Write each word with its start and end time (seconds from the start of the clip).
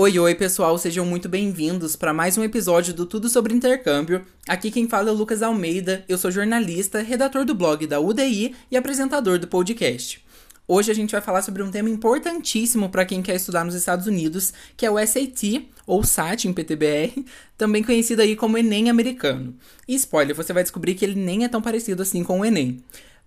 Oi, 0.00 0.16
oi, 0.16 0.32
pessoal, 0.36 0.78
sejam 0.78 1.04
muito 1.04 1.28
bem-vindos 1.28 1.96
para 1.96 2.14
mais 2.14 2.38
um 2.38 2.44
episódio 2.44 2.94
do 2.94 3.04
Tudo 3.04 3.28
sobre 3.28 3.52
Intercâmbio. 3.52 4.24
Aqui 4.46 4.70
quem 4.70 4.88
fala 4.88 5.08
é 5.08 5.12
o 5.12 5.16
Lucas 5.16 5.42
Almeida, 5.42 6.04
eu 6.08 6.16
sou 6.16 6.30
jornalista, 6.30 7.02
redator 7.02 7.44
do 7.44 7.52
blog 7.52 7.84
da 7.84 7.98
UDI 7.98 8.54
e 8.70 8.76
apresentador 8.76 9.40
do 9.40 9.48
podcast. 9.48 10.24
Hoje 10.68 10.92
a 10.92 10.94
gente 10.94 11.10
vai 11.10 11.20
falar 11.20 11.42
sobre 11.42 11.64
um 11.64 11.70
tema 11.72 11.90
importantíssimo 11.90 12.90
para 12.90 13.04
quem 13.04 13.20
quer 13.20 13.34
estudar 13.34 13.64
nos 13.64 13.74
Estados 13.74 14.06
Unidos, 14.06 14.52
que 14.76 14.86
é 14.86 14.90
o 14.90 15.04
SAT, 15.04 15.68
ou 15.84 16.04
SAT 16.04 16.44
em 16.44 16.52
PTBR, 16.52 17.24
também 17.58 17.82
conhecido 17.82 18.22
aí 18.22 18.36
como 18.36 18.56
Enem 18.56 18.88
americano. 18.88 19.52
E 19.88 19.96
spoiler, 19.96 20.36
você 20.36 20.52
vai 20.52 20.62
descobrir 20.62 20.94
que 20.94 21.04
ele 21.04 21.20
nem 21.20 21.42
é 21.42 21.48
tão 21.48 21.60
parecido 21.60 22.02
assim 22.02 22.22
com 22.22 22.38
o 22.38 22.44
Enem. 22.44 22.84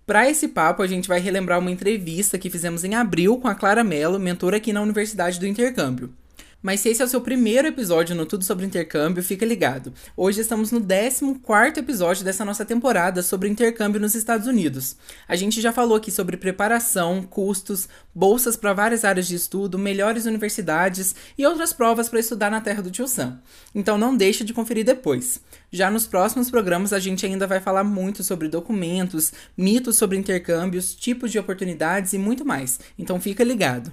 Para 0.07 0.29
esse 0.29 0.47
papo, 0.47 0.81
a 0.81 0.87
gente 0.87 1.09
vai 1.09 1.19
relembrar 1.19 1.59
uma 1.59 1.69
entrevista 1.69 2.37
que 2.37 2.49
fizemos 2.49 2.85
em 2.85 2.95
abril 2.95 3.37
com 3.39 3.49
a 3.49 3.55
Clara 3.55 3.83
Mello, 3.83 4.17
mentora 4.17 4.55
aqui 4.55 4.71
na 4.71 4.81
Universidade 4.81 5.37
do 5.37 5.45
Intercâmbio. 5.45 6.13
Mas 6.61 6.79
se 6.79 6.89
esse 6.89 7.01
é 7.01 7.05
o 7.05 7.07
seu 7.07 7.21
primeiro 7.21 7.67
episódio 7.67 8.15
no 8.15 8.23
Tudo 8.23 8.43
sobre 8.43 8.65
Intercâmbio, 8.65 9.23
fica 9.23 9.43
ligado. 9.43 9.91
Hoje 10.15 10.41
estamos 10.41 10.71
no 10.71 10.79
14 10.79 11.79
episódio 11.79 12.23
dessa 12.23 12.45
nossa 12.45 12.63
temporada 12.63 13.23
sobre 13.23 13.49
intercâmbio 13.49 13.99
nos 13.99 14.13
Estados 14.13 14.45
Unidos. 14.45 14.95
A 15.27 15.35
gente 15.35 15.59
já 15.59 15.73
falou 15.73 15.97
aqui 15.97 16.11
sobre 16.11 16.37
preparação, 16.37 17.23
custos, 17.23 17.89
bolsas 18.13 18.55
para 18.55 18.73
várias 18.73 19.03
áreas 19.03 19.27
de 19.27 19.33
estudo, 19.33 19.79
melhores 19.79 20.27
universidades 20.27 21.15
e 21.35 21.43
outras 21.47 21.73
provas 21.73 22.07
para 22.07 22.19
estudar 22.19 22.51
na 22.51 22.61
terra 22.61 22.83
do 22.83 22.91
tio 22.91 23.07
Sam. 23.07 23.39
Então 23.73 23.97
não 23.97 24.15
deixe 24.15 24.43
de 24.43 24.53
conferir 24.53 24.85
depois. 24.85 25.41
Já 25.71 25.89
nos 25.89 26.05
próximos 26.05 26.51
programas 26.51 26.93
a 26.93 26.99
gente 26.99 27.25
ainda 27.25 27.47
vai 27.47 27.59
falar 27.59 27.83
muito 27.83 28.23
sobre 28.23 28.47
documentos, 28.47 29.33
mitos 29.57 29.95
sobre 29.95 30.15
intercâmbios, 30.15 30.93
tipos 30.93 31.31
de 31.31 31.39
oportunidades 31.39 32.13
e 32.13 32.19
muito 32.19 32.45
mais. 32.45 32.79
Então 32.99 33.19
fica 33.19 33.43
ligado. 33.43 33.91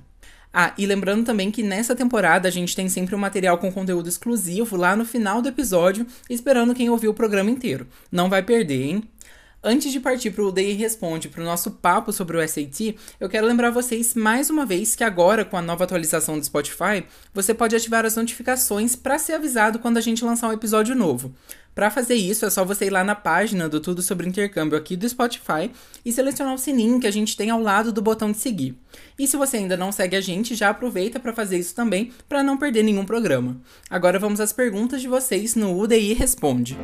Ah, 0.53 0.73
e 0.79 0.87
lembrando 0.87 1.25
também 1.25 1.51
que 1.51 1.63
nessa 1.63 1.95
temporada 1.95 2.49
a 2.49 2.51
gente 2.51 2.75
tem 2.75 2.89
sempre 2.89 3.15
um 3.15 3.19
material 3.19 3.59
com 3.59 3.71
conteúdo 3.71 4.09
exclusivo 4.09 4.77
lá 4.77 4.97
no 4.97 5.05
final 5.05 5.43
do 5.43 5.49
episódio, 5.49 6.07
esperando 6.29 6.75
quem 6.75 6.89
ouviu 6.89 7.11
o 7.11 7.15
programa 7.15 7.51
inteiro. 7.51 7.87
Não 8.11 8.31
vai 8.31 8.43
perder, 8.43 8.83
hein? 8.83 9.05
Antes 9.63 9.91
de 9.91 9.99
partir 9.99 10.31
para 10.31 10.45
o 10.45 10.49
UDI 10.49 10.75
Responde, 10.75 11.29
para 11.29 11.43
o 11.43 11.45
nosso 11.45 11.73
papo 11.73 12.13
sobre 12.13 12.37
o 12.37 12.49
SAT, 12.49 12.95
eu 13.19 13.29
quero 13.29 13.45
lembrar 13.45 13.71
vocês 13.71 14.15
mais 14.15 14.51
uma 14.51 14.65
vez 14.65 14.95
que 14.95 15.03
agora, 15.03 15.45
com 15.45 15.57
a 15.57 15.63
nova 15.63 15.83
atualização 15.83 16.39
do 16.39 16.45
Spotify, 16.45 17.05
você 17.35 17.53
pode 17.53 17.75
ativar 17.75 18.07
as 18.07 18.15
notificações 18.15 18.95
para 18.95 19.19
ser 19.19 19.33
avisado 19.33 19.81
quando 19.81 19.97
a 19.97 20.01
gente 20.01 20.25
lançar 20.25 20.49
um 20.49 20.53
episódio 20.53 20.95
novo. 20.95 21.35
Para 21.75 21.91
fazer 21.91 22.15
isso, 22.15 22.47
é 22.47 22.51
só 22.51 22.65
você 22.65 22.87
ir 22.87 22.91
lá 22.91 23.03
na 23.03 23.17
página 23.17 23.69
do 23.69 23.81
Tudo 23.81 24.01
Sobre 24.01 24.29
Intercâmbio 24.29 24.79
aqui 24.79 24.97
do 24.97 25.09
Spotify 25.09 25.71
e 26.05 26.13
selecionar 26.13 26.55
o 26.55 26.59
sininho 26.59 27.01
que 27.01 27.07
a 27.09 27.13
gente 27.13 27.37
tem 27.37 27.51
ao 27.51 27.61
lado 27.61 27.93
do 27.93 28.03
botão 28.03 28.31
de 28.31 28.39
seguir. 28.39 28.77
E 29.19 29.27
se 29.27 29.37
você 29.37 29.57
ainda 29.57 29.77
não 29.77 29.91
segue 29.91 30.15
a 30.15 30.21
gente, 30.21 30.55
já 30.55 30.69
aproveita 30.71 31.19
para 31.19 31.33
fazer 31.33 31.59
isso 31.59 31.75
também, 31.75 32.13
para 32.29 32.45
não 32.45 32.57
perder 32.57 32.85
nenhum 32.85 33.05
programa. 33.05 33.61
Agora 33.91 34.21
vamos 34.21 34.41
às 34.41 34.53
perguntas 34.53 35.01
de 35.01 35.09
vocês 35.09 35.57
no 35.57 35.77
UDI 35.77 36.15
Responde. 36.15 36.77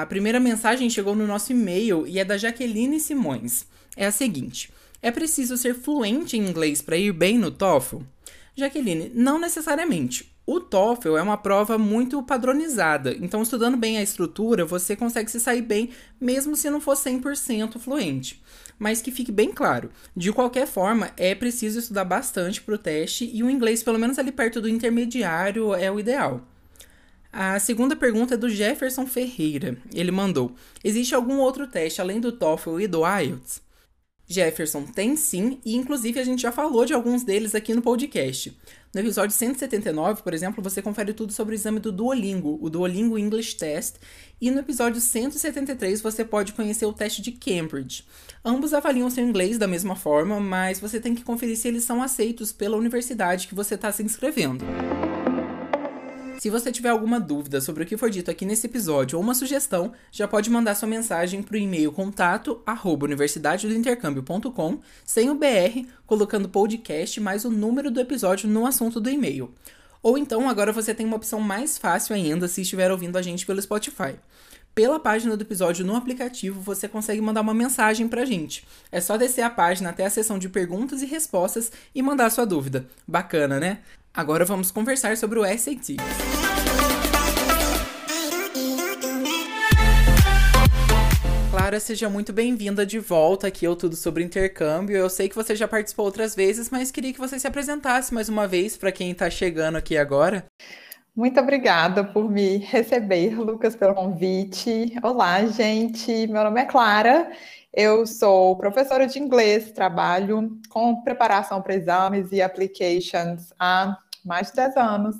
A 0.00 0.06
primeira 0.06 0.40
mensagem 0.40 0.88
chegou 0.88 1.14
no 1.14 1.26
nosso 1.26 1.52
e-mail 1.52 2.06
e 2.06 2.18
é 2.18 2.24
da 2.24 2.38
Jaqueline 2.38 2.98
Simões. 2.98 3.66
É 3.94 4.06
a 4.06 4.10
seguinte: 4.10 4.72
É 5.02 5.10
preciso 5.10 5.54
ser 5.54 5.74
fluente 5.74 6.34
em 6.34 6.48
inglês 6.48 6.80
para 6.80 6.96
ir 6.96 7.12
bem 7.12 7.36
no 7.36 7.50
TOEFL? 7.50 7.98
Jaqueline, 8.56 9.12
não 9.14 9.38
necessariamente. 9.38 10.34
O 10.46 10.60
TOEFL 10.60 11.18
é 11.18 11.22
uma 11.22 11.36
prova 11.36 11.76
muito 11.76 12.22
padronizada, 12.22 13.14
então 13.20 13.42
estudando 13.42 13.76
bem 13.76 13.98
a 13.98 14.02
estrutura, 14.02 14.64
você 14.64 14.96
consegue 14.96 15.30
se 15.30 15.38
sair 15.38 15.60
bem, 15.60 15.90
mesmo 16.18 16.56
se 16.56 16.70
não 16.70 16.80
for 16.80 16.96
100% 16.96 17.78
fluente. 17.78 18.42
Mas 18.78 19.02
que 19.02 19.12
fique 19.12 19.30
bem 19.30 19.52
claro, 19.52 19.90
de 20.16 20.32
qualquer 20.32 20.66
forma, 20.66 21.10
é 21.18 21.34
preciso 21.34 21.78
estudar 21.78 22.06
bastante 22.06 22.62
para 22.62 22.74
o 22.74 22.78
teste 22.78 23.30
e 23.30 23.42
o 23.42 23.50
inglês, 23.50 23.82
pelo 23.82 23.98
menos 23.98 24.18
ali 24.18 24.32
perto 24.32 24.58
do 24.58 24.70
intermediário, 24.70 25.74
é 25.74 25.92
o 25.92 26.00
ideal. 26.00 26.48
A 27.32 27.58
segunda 27.58 27.96
pergunta 27.96 28.34
é 28.34 28.36
do 28.36 28.50
Jefferson 28.50 29.06
Ferreira. 29.06 29.78
Ele 29.94 30.10
mandou: 30.10 30.54
Existe 30.84 31.14
algum 31.14 31.38
outro 31.38 31.66
teste 31.66 32.00
além 32.00 32.20
do 32.20 32.30
TOEFL 32.30 32.80
e 32.80 32.86
do 32.86 33.00
IELTS? 33.06 33.62
Jefferson, 34.26 34.84
tem 34.84 35.16
sim, 35.16 35.58
e 35.64 35.76
inclusive 35.76 36.18
a 36.20 36.24
gente 36.24 36.42
já 36.42 36.52
falou 36.52 36.84
de 36.84 36.94
alguns 36.94 37.22
deles 37.22 37.54
aqui 37.54 37.74
no 37.74 37.82
podcast. 37.82 38.56
No 38.94 39.00
episódio 39.00 39.34
179, 39.34 40.22
por 40.22 40.34
exemplo, 40.34 40.62
você 40.62 40.82
confere 40.82 41.12
tudo 41.12 41.32
sobre 41.32 41.54
o 41.54 41.56
exame 41.56 41.80
do 41.80 41.90
Duolingo, 41.90 42.58
o 42.60 42.68
Duolingo 42.68 43.18
English 43.18 43.56
Test, 43.56 43.96
e 44.40 44.50
no 44.50 44.60
episódio 44.60 45.00
173 45.00 46.00
você 46.00 46.24
pode 46.24 46.52
conhecer 46.52 46.86
o 46.86 46.92
teste 46.92 47.22
de 47.22 47.32
Cambridge. 47.32 48.04
Ambos 48.44 48.74
avaliam 48.74 49.08
seu 49.10 49.24
inglês 49.24 49.58
da 49.58 49.66
mesma 49.66 49.96
forma, 49.96 50.38
mas 50.38 50.78
você 50.78 51.00
tem 51.00 51.14
que 51.14 51.24
conferir 51.24 51.56
se 51.56 51.68
eles 51.68 51.84
são 51.84 52.02
aceitos 52.02 52.52
pela 52.52 52.76
universidade 52.76 53.48
que 53.48 53.54
você 53.54 53.74
está 53.74 53.90
se 53.90 54.02
inscrevendo. 54.02 54.64
Se 56.42 56.50
você 56.50 56.72
tiver 56.72 56.88
alguma 56.88 57.20
dúvida 57.20 57.60
sobre 57.60 57.84
o 57.84 57.86
que 57.86 57.96
foi 57.96 58.10
dito 58.10 58.28
aqui 58.28 58.44
nesse 58.44 58.66
episódio 58.66 59.16
ou 59.16 59.22
uma 59.22 59.32
sugestão, 59.32 59.92
já 60.10 60.26
pode 60.26 60.50
mandar 60.50 60.74
sua 60.74 60.88
mensagem 60.88 61.40
para 61.40 61.54
o 61.54 61.56
e-mail 61.56 61.92
contato 61.92 62.60
arroba 62.66 63.06
universidadedointercâmbio.com 63.06 64.80
sem 65.06 65.30
o 65.30 65.36
BR, 65.36 65.86
colocando 66.04 66.48
podcast 66.48 67.20
mais 67.20 67.44
o 67.44 67.48
número 67.48 67.92
do 67.92 68.00
episódio 68.00 68.48
no 68.48 68.66
assunto 68.66 69.00
do 69.00 69.08
e-mail. 69.08 69.54
Ou 70.02 70.18
então 70.18 70.48
agora 70.48 70.72
você 70.72 70.92
tem 70.92 71.06
uma 71.06 71.14
opção 71.14 71.38
mais 71.38 71.78
fácil 71.78 72.12
ainda 72.12 72.48
se 72.48 72.62
estiver 72.62 72.90
ouvindo 72.90 73.16
a 73.16 73.22
gente 73.22 73.46
pelo 73.46 73.62
Spotify. 73.62 74.16
Pela 74.74 74.98
página 74.98 75.36
do 75.36 75.44
episódio 75.44 75.86
no 75.86 75.94
aplicativo, 75.94 76.60
você 76.60 76.88
consegue 76.88 77.20
mandar 77.20 77.42
uma 77.42 77.54
mensagem 77.54 78.08
pra 78.08 78.24
gente. 78.24 78.66
É 78.90 79.00
só 79.00 79.16
descer 79.16 79.42
a 79.42 79.50
página 79.50 79.90
até 79.90 80.06
a 80.06 80.10
seção 80.10 80.40
de 80.40 80.48
perguntas 80.48 81.02
e 81.02 81.06
respostas 81.06 81.70
e 81.94 82.02
mandar 82.02 82.30
sua 82.30 82.44
dúvida. 82.44 82.88
Bacana, 83.06 83.60
né? 83.60 83.78
Agora 84.14 84.44
vamos 84.44 84.70
conversar 84.70 85.16
sobre 85.16 85.38
o 85.38 85.44
SAT. 85.44 85.96
Clara, 91.72 91.80
seja 91.80 92.10
muito 92.10 92.34
bem-vinda 92.34 92.84
de 92.84 92.98
volta 92.98 93.46
aqui 93.46 93.64
ao 93.64 93.74
Tudo 93.74 93.96
Sobre 93.96 94.22
Intercâmbio. 94.22 94.94
Eu 94.94 95.08
sei 95.08 95.26
que 95.26 95.34
você 95.34 95.56
já 95.56 95.66
participou 95.66 96.04
outras 96.04 96.34
vezes, 96.34 96.68
mas 96.68 96.90
queria 96.90 97.14
que 97.14 97.18
você 97.18 97.38
se 97.38 97.46
apresentasse 97.46 98.12
mais 98.12 98.28
uma 98.28 98.46
vez 98.46 98.76
para 98.76 98.92
quem 98.92 99.10
está 99.10 99.30
chegando 99.30 99.76
aqui 99.76 99.96
agora. 99.96 100.44
Muito 101.16 101.40
obrigada 101.40 102.04
por 102.04 102.30
me 102.30 102.58
receber, 102.58 103.40
Lucas, 103.40 103.74
pelo 103.74 103.94
convite. 103.94 104.92
Olá, 105.02 105.46
gente. 105.46 106.26
Meu 106.26 106.44
nome 106.44 106.60
é 106.60 106.66
Clara 106.66 107.30
eu 107.72 108.06
sou 108.06 108.54
professora 108.54 109.06
de 109.06 109.18
inglês, 109.18 109.72
trabalho 109.72 110.60
com 110.68 111.00
preparação 111.00 111.62
para 111.62 111.74
exames 111.74 112.30
e 112.30 112.42
applications 112.42 113.50
há 113.58 113.96
mais 114.22 114.48
de 114.48 114.56
10 114.56 114.76
anos. 114.76 115.16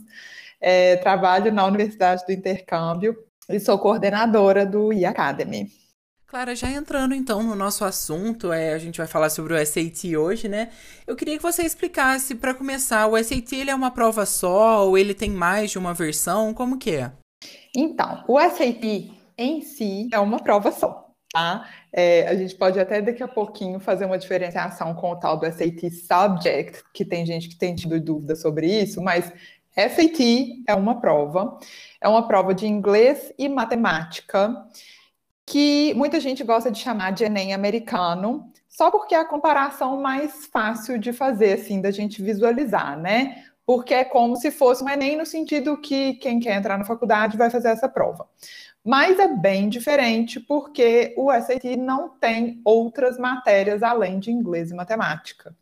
É, 0.61 0.97
trabalho 0.97 1.51
na 1.51 1.65
Universidade 1.65 2.27
do 2.27 2.33
Intercâmbio 2.33 3.17
e 3.49 3.59
sou 3.59 3.79
coordenadora 3.79 4.67
do 4.67 4.93
e-Academy. 4.93 5.73
Clara, 6.33 6.57
já 6.57 6.71
entrando 6.71 7.15
então 7.15 7.43
no 7.43 7.55
nosso 7.55 7.85
assunto, 7.85 8.55
é, 8.55 8.73
a 8.73 8.79
gente 8.79 8.97
vai 8.97 9.07
falar 9.07 9.29
sobre 9.29 9.53
o 9.53 9.67
SAT 9.67 10.17
hoje, 10.17 10.49
né? 10.49 10.71
Eu 11.07 11.15
queria 11.15 11.37
que 11.37 11.43
você 11.43 11.63
explicasse, 11.63 12.35
para 12.35 12.55
começar, 12.55 13.07
o 13.07 13.23
SAT 13.23 13.53
ele 13.53 13.71
é 13.71 13.75
uma 13.75 13.91
prova 13.91 14.25
só 14.25 14.89
ou 14.89 14.97
ele 14.97 15.13
tem 15.13 15.29
mais 15.29 15.73
de 15.73 15.79
uma 15.79 15.93
versão? 15.93 16.55
Como 16.55 16.79
que 16.79 16.93
é? 16.93 17.13
Então, 17.77 18.25
o 18.27 18.41
SAT 18.41 19.13
em 19.37 19.61
si 19.61 20.09
é 20.11 20.19
uma 20.19 20.39
prova 20.39 20.73
só. 20.73 21.11
Tá? 21.31 21.69
É, 21.93 22.27
a 22.27 22.35
gente 22.35 22.55
pode 22.55 22.81
até 22.81 23.03
daqui 23.03 23.23
a 23.23 23.29
pouquinho 23.29 23.79
fazer 23.79 24.07
uma 24.07 24.17
diferenciação 24.17 24.95
com 24.95 25.11
o 25.11 25.17
tal 25.17 25.37
do 25.37 25.45
SAT 25.45 25.91
Subject, 25.91 26.83
que 26.95 27.05
tem 27.05 27.27
gente 27.27 27.47
que 27.47 27.59
tem 27.59 27.75
tido 27.75 28.01
dúvida 28.01 28.35
sobre 28.37 28.67
isso, 28.69 29.03
mas 29.03 29.31
SAT 29.77 30.65
é 30.67 30.75
uma 30.75 30.99
prova, 30.99 31.59
é 32.01 32.09
uma 32.09 32.27
prova 32.27 32.55
de 32.55 32.67
inglês 32.67 33.35
e 33.39 33.51
matemática, 33.51 34.57
que 35.47 35.93
muita 35.95 36.21
gente 36.21 36.45
gosta 36.45 36.71
de 36.71 36.79
chamar 36.79 37.13
de 37.13 37.25
Enem 37.25 37.53
americano, 37.53 38.51
só 38.69 38.91
porque 38.91 39.15
é 39.15 39.19
a 39.19 39.25
comparação 39.25 40.01
mais 40.01 40.47
fácil 40.47 40.99
de 40.99 41.13
fazer, 41.13 41.55
assim, 41.55 41.81
da 41.81 41.91
gente 41.91 42.23
visualizar, 42.23 42.99
né? 42.99 43.45
Porque 43.67 43.95
é 43.95 44.05
como 44.05 44.37
se 44.37 44.51
fosse 44.51 44.83
um 44.83 44.89
Enem 44.89 45.17
no 45.17 45.27
sentido 45.27 45.77
que 45.77 46.15
quem 46.15 46.41
quer 46.41 46.57
entrar 46.57 46.79
na 46.79 46.85
faculdade 46.85 47.37
vai 47.37 47.51
fazer 47.51 47.69
essa 47.69 47.89
prova. 47.89 48.29
Mas 48.85 49.19
é 49.19 49.29
bem 49.29 49.69
diferente 49.69 50.41
porque 50.41 51.15
o 51.17 51.31
SAT 51.33 51.77
não 51.77 52.09
tem 52.09 52.61
outras 52.65 53.17
matérias 53.17 53.83
além 53.83 54.19
de 54.19 54.33
inglês 54.33 54.71
e 54.71 54.75
matemática. 54.75 55.55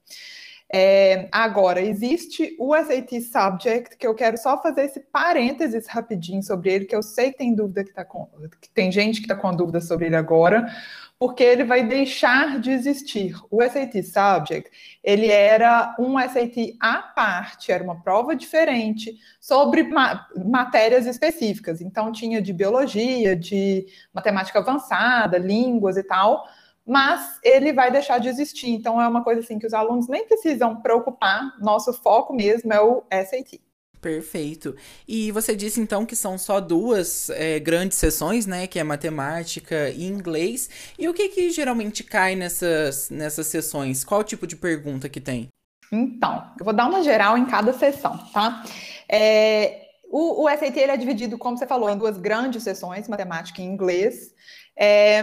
É, 0.72 1.28
agora, 1.32 1.81
existe 1.81 2.55
o 2.56 2.76
SAT 2.76 3.20
Subject, 3.20 3.96
que 3.96 4.06
eu 4.06 4.14
quero 4.14 4.38
só 4.38 4.62
fazer 4.62 4.84
esse 4.84 5.00
parênteses 5.00 5.88
rapidinho 5.88 6.44
sobre 6.44 6.72
ele, 6.72 6.84
que 6.84 6.94
eu 6.94 7.02
sei 7.02 7.32
que 7.32 7.38
tem 7.38 7.55
dúvida 7.55 7.82
que, 7.82 7.93
tá 7.93 8.05
com, 8.05 8.28
que 8.61 8.70
tem 8.70 8.93
gente 8.93 9.20
que 9.20 9.25
está 9.25 9.34
com 9.34 9.55
dúvida 9.55 9.81
sobre 9.81 10.06
ele 10.06 10.14
agora, 10.14 10.72
porque 11.19 11.43
ele 11.43 11.64
vai 11.64 11.84
deixar 11.84 12.61
de 12.61 12.70
existir. 12.70 13.37
O 13.50 13.61
SAT 13.61 14.00
Subject, 14.05 14.70
ele 15.02 15.26
era 15.26 15.96
um 15.99 16.17
SAT 16.20 16.76
à 16.78 16.99
parte, 16.99 17.73
era 17.73 17.82
uma 17.82 18.00
prova 18.00 18.37
diferente 18.37 19.19
sobre 19.40 19.82
ma 19.82 20.25
matérias 20.46 21.05
específicas. 21.05 21.81
Então 21.81 22.12
tinha 22.12 22.40
de 22.40 22.52
biologia, 22.52 23.34
de 23.34 23.87
matemática 24.14 24.61
avançada, 24.61 25.37
línguas 25.37 25.96
e 25.96 26.05
tal, 26.05 26.46
mas 26.86 27.38
ele 27.42 27.72
vai 27.72 27.90
deixar 27.90 28.18
de 28.18 28.28
existir. 28.28 28.70
Então 28.70 29.00
é 29.00 29.06
uma 29.06 29.22
coisa 29.22 29.40
assim 29.40 29.58
que 29.58 29.66
os 29.66 29.74
alunos 29.74 30.08
nem 30.08 30.26
precisam 30.26 30.80
preocupar. 30.80 31.56
Nosso 31.60 31.92
foco 31.92 32.34
mesmo 32.34 32.72
é 32.72 32.80
o 32.80 33.04
SAT. 33.10 33.60
Perfeito. 34.00 34.74
E 35.06 35.30
você 35.30 35.54
disse 35.54 35.80
então 35.80 36.06
que 36.06 36.16
são 36.16 36.38
só 36.38 36.58
duas 36.58 37.28
é, 37.30 37.58
grandes 37.58 37.98
sessões, 37.98 38.46
né? 38.46 38.66
Que 38.66 38.78
é 38.78 38.84
matemática 38.84 39.90
e 39.90 40.06
inglês. 40.06 40.70
E 40.98 41.06
o 41.08 41.12
que 41.12 41.28
que 41.28 41.50
geralmente 41.50 42.02
cai 42.02 42.34
nessas, 42.34 43.10
nessas 43.10 43.46
sessões? 43.46 44.02
Qual 44.02 44.24
tipo 44.24 44.46
de 44.46 44.56
pergunta 44.56 45.08
que 45.08 45.20
tem? 45.20 45.48
Então, 45.92 46.50
eu 46.58 46.64
vou 46.64 46.72
dar 46.72 46.88
uma 46.88 47.02
geral 47.02 47.36
em 47.36 47.44
cada 47.44 47.72
sessão, 47.72 48.16
tá? 48.32 48.64
É, 49.08 49.82
o, 50.08 50.44
o 50.44 50.48
SAT 50.48 50.76
ele 50.76 50.92
é 50.92 50.96
dividido, 50.96 51.36
como 51.36 51.58
você 51.58 51.66
falou, 51.66 51.90
em 51.90 51.98
duas 51.98 52.16
grandes 52.16 52.62
sessões, 52.62 53.08
matemática 53.08 53.60
e 53.60 53.64
inglês. 53.64 54.32
É, 54.76 55.22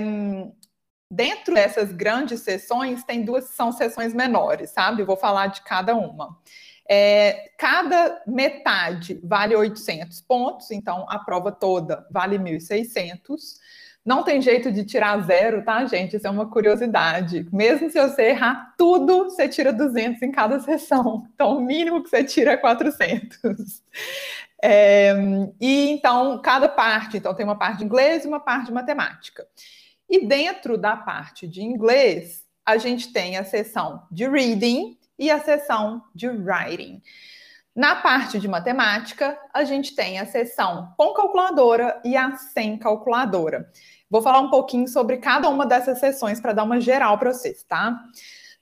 dentro 1.09 1.53
dessas 1.53 1.91
grandes 1.91 2.41
sessões, 2.41 3.03
tem 3.03 3.23
duas 3.23 3.45
são 3.45 3.71
sessões 3.71 4.13
menores, 4.13 4.69
sabe? 4.71 5.01
Eu 5.01 5.05
vou 5.05 5.17
falar 5.17 5.47
de 5.47 5.61
cada 5.61 5.95
uma. 5.95 6.37
É, 6.89 7.51
cada 7.57 8.21
metade 8.25 9.19
vale 9.23 9.55
800 9.55 10.21
pontos, 10.21 10.71
então 10.71 11.05
a 11.09 11.19
prova 11.19 11.51
toda 11.51 12.07
vale 12.09 12.37
1.600. 12.39 13.57
Não 14.05 14.23
tem 14.23 14.41
jeito 14.41 14.71
de 14.71 14.85
tirar 14.85 15.19
zero, 15.25 15.65
tá, 15.65 15.85
gente? 15.85 16.15
Isso 16.15 16.25
é 16.25 16.29
uma 16.29 16.49
curiosidade. 16.49 17.45
Mesmo 17.51 17.89
se 17.89 17.99
você 18.01 18.29
errar 18.29 18.73
tudo, 18.77 19.25
você 19.25 19.49
tira 19.49 19.73
200 19.73 20.21
em 20.21 20.31
cada 20.31 20.61
sessão. 20.61 21.27
Então, 21.35 21.57
o 21.57 21.61
mínimo 21.61 22.01
que 22.01 22.09
você 22.09 22.23
tira 22.23 22.51
é 22.51 22.57
400. 22.57 23.83
É, 24.63 25.13
e 25.59 25.89
então, 25.89 26.41
cada 26.41 26.69
parte, 26.69 27.17
então 27.17 27.33
tem 27.33 27.45
uma 27.45 27.57
parte 27.59 27.79
de 27.79 27.83
inglês 27.83 28.23
e 28.23 28.27
uma 28.27 28.39
parte 28.39 28.67
de 28.67 28.71
matemática. 28.71 29.45
E 30.09 30.25
dentro 30.25 30.77
da 30.77 30.95
parte 30.95 31.47
de 31.47 31.61
inglês, 31.61 32.45
a 32.65 32.77
gente 32.77 33.11
tem 33.11 33.37
a 33.37 33.43
sessão 33.43 34.03
de 34.11 34.27
reading, 34.27 34.97
e 35.17 35.31
a 35.31 35.39
sessão 35.39 36.03
de 36.13 36.27
writing. 36.27 37.01
Na 37.75 37.95
parte 37.95 38.39
de 38.39 38.47
matemática, 38.47 39.37
a 39.53 39.63
gente 39.63 39.95
tem 39.95 40.19
a 40.19 40.25
sessão 40.25 40.93
com 40.97 41.13
calculadora 41.13 42.01
e 42.03 42.15
a 42.15 42.35
sem 42.35 42.77
calculadora. 42.77 43.71
Vou 44.09 44.21
falar 44.21 44.39
um 44.39 44.49
pouquinho 44.49 44.87
sobre 44.87 45.17
cada 45.17 45.49
uma 45.49 45.65
dessas 45.65 45.99
sessões 45.99 46.39
para 46.39 46.53
dar 46.53 46.63
uma 46.63 46.79
geral 46.79 47.17
para 47.17 47.33
vocês, 47.33 47.63
tá? 47.63 47.99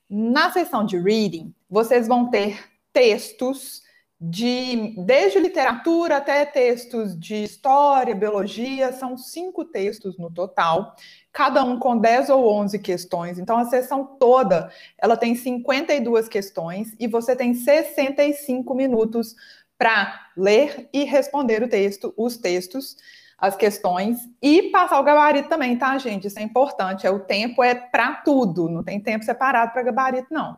Na 0.09 0.51
sessão 0.51 0.85
de 0.85 0.97
reading, 0.97 1.53
vocês 1.69 2.07
vão 2.07 2.29
ter 2.29 2.59
textos 2.91 3.81
de 4.27 4.95
desde 4.97 5.39
literatura 5.39 6.17
até 6.17 6.45
textos 6.45 7.17
de 7.17 7.43
história, 7.43 8.15
biologia, 8.15 8.91
são 8.91 9.15
cinco 9.15 9.63
textos 9.63 10.17
no 10.17 10.31
total, 10.31 10.95
cada 11.31 11.63
um 11.63 11.77
com 11.77 11.97
10 11.97 12.29
ou 12.31 12.51
11 12.51 12.79
questões. 12.79 13.37
Então 13.37 13.57
a 13.57 13.65
sessão 13.65 14.03
toda, 14.19 14.71
ela 14.97 15.15
tem 15.15 15.35
52 15.35 16.27
questões 16.27 16.95
e 16.99 17.07
você 17.07 17.35
tem 17.35 17.53
65 17.53 18.73
minutos 18.73 19.35
para 19.77 20.29
ler 20.35 20.89
e 20.91 21.03
responder 21.03 21.61
o 21.61 21.69
texto, 21.69 22.11
os 22.17 22.35
textos, 22.35 22.97
as 23.37 23.55
questões 23.55 24.17
e 24.41 24.71
passar 24.71 24.99
o 24.99 25.03
gabarito 25.03 25.49
também, 25.49 25.77
tá, 25.77 25.95
gente? 25.99 26.25
Isso 26.25 26.39
é 26.39 26.41
importante. 26.41 27.05
É 27.05 27.11
o 27.11 27.19
tempo 27.19 27.61
é 27.61 27.75
para 27.75 28.15
tudo, 28.15 28.69
não 28.69 28.83
tem 28.83 28.99
tempo 28.99 29.23
separado 29.23 29.71
para 29.71 29.83
gabarito 29.83 30.33
não. 30.33 30.57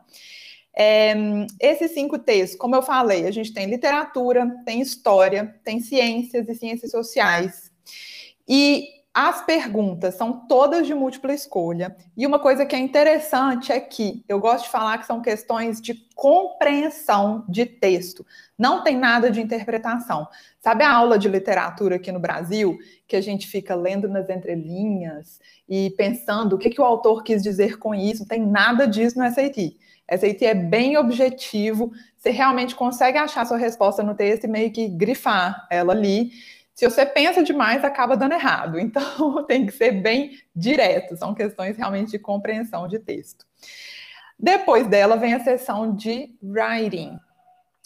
É, 0.80 1.12
esses 1.58 1.90
cinco 1.90 2.20
textos, 2.20 2.56
como 2.56 2.76
eu 2.76 2.82
falei, 2.82 3.26
a 3.26 3.32
gente 3.32 3.52
tem 3.52 3.66
literatura, 3.66 4.48
tem 4.64 4.80
história, 4.80 5.58
tem 5.64 5.80
ciências 5.80 6.48
e 6.48 6.54
ciências 6.54 6.92
sociais. 6.92 7.72
E 8.48 8.86
as 9.12 9.44
perguntas 9.44 10.14
são 10.14 10.46
todas 10.46 10.86
de 10.86 10.94
múltipla 10.94 11.34
escolha. 11.34 11.96
E 12.16 12.24
uma 12.24 12.38
coisa 12.38 12.64
que 12.64 12.76
é 12.76 12.78
interessante 12.78 13.72
é 13.72 13.80
que 13.80 14.24
eu 14.28 14.38
gosto 14.38 14.66
de 14.66 14.70
falar 14.70 14.98
que 14.98 15.06
são 15.06 15.20
questões 15.20 15.80
de 15.80 15.94
compreensão 16.14 17.44
de 17.48 17.66
texto. 17.66 18.24
Não 18.56 18.84
tem 18.84 18.96
nada 18.96 19.32
de 19.32 19.40
interpretação. 19.40 20.28
Sabe 20.60 20.84
a 20.84 20.92
aula 20.92 21.18
de 21.18 21.28
literatura 21.28 21.96
aqui 21.96 22.12
no 22.12 22.20
Brasil, 22.20 22.78
que 23.08 23.16
a 23.16 23.20
gente 23.20 23.48
fica 23.48 23.74
lendo 23.74 24.08
nas 24.08 24.30
entrelinhas 24.30 25.40
e 25.68 25.90
pensando 25.90 26.54
o 26.54 26.58
que, 26.58 26.70
que 26.70 26.80
o 26.80 26.84
autor 26.84 27.24
quis 27.24 27.42
dizer 27.42 27.78
com 27.78 27.92
isso? 27.92 28.20
Não 28.20 28.28
tem 28.28 28.46
nada 28.46 28.86
disso 28.86 29.18
no 29.18 29.28
SAT. 29.28 29.76
SAT 30.10 30.42
é 30.42 30.54
bem 30.54 30.96
objetivo, 30.96 31.92
você 32.16 32.30
realmente 32.30 32.74
consegue 32.74 33.18
achar 33.18 33.44
sua 33.44 33.58
resposta 33.58 34.02
no 34.02 34.14
texto 34.14 34.44
e 34.44 34.48
meio 34.48 34.72
que 34.72 34.88
grifar 34.88 35.66
ela 35.70 35.92
ali. 35.92 36.30
Se 36.74 36.88
você 36.88 37.04
pensa 37.04 37.42
demais, 37.42 37.84
acaba 37.84 38.16
dando 38.16 38.32
errado. 38.32 38.78
Então, 38.80 39.44
tem 39.46 39.66
que 39.66 39.72
ser 39.72 39.92
bem 39.92 40.38
direto. 40.54 41.16
São 41.16 41.34
questões 41.34 41.76
realmente 41.76 42.12
de 42.12 42.18
compreensão 42.18 42.88
de 42.88 42.98
texto. 42.98 43.44
Depois 44.38 44.86
dela 44.86 45.16
vem 45.16 45.34
a 45.34 45.40
sessão 45.40 45.94
de 45.94 46.32
writing. 46.42 47.18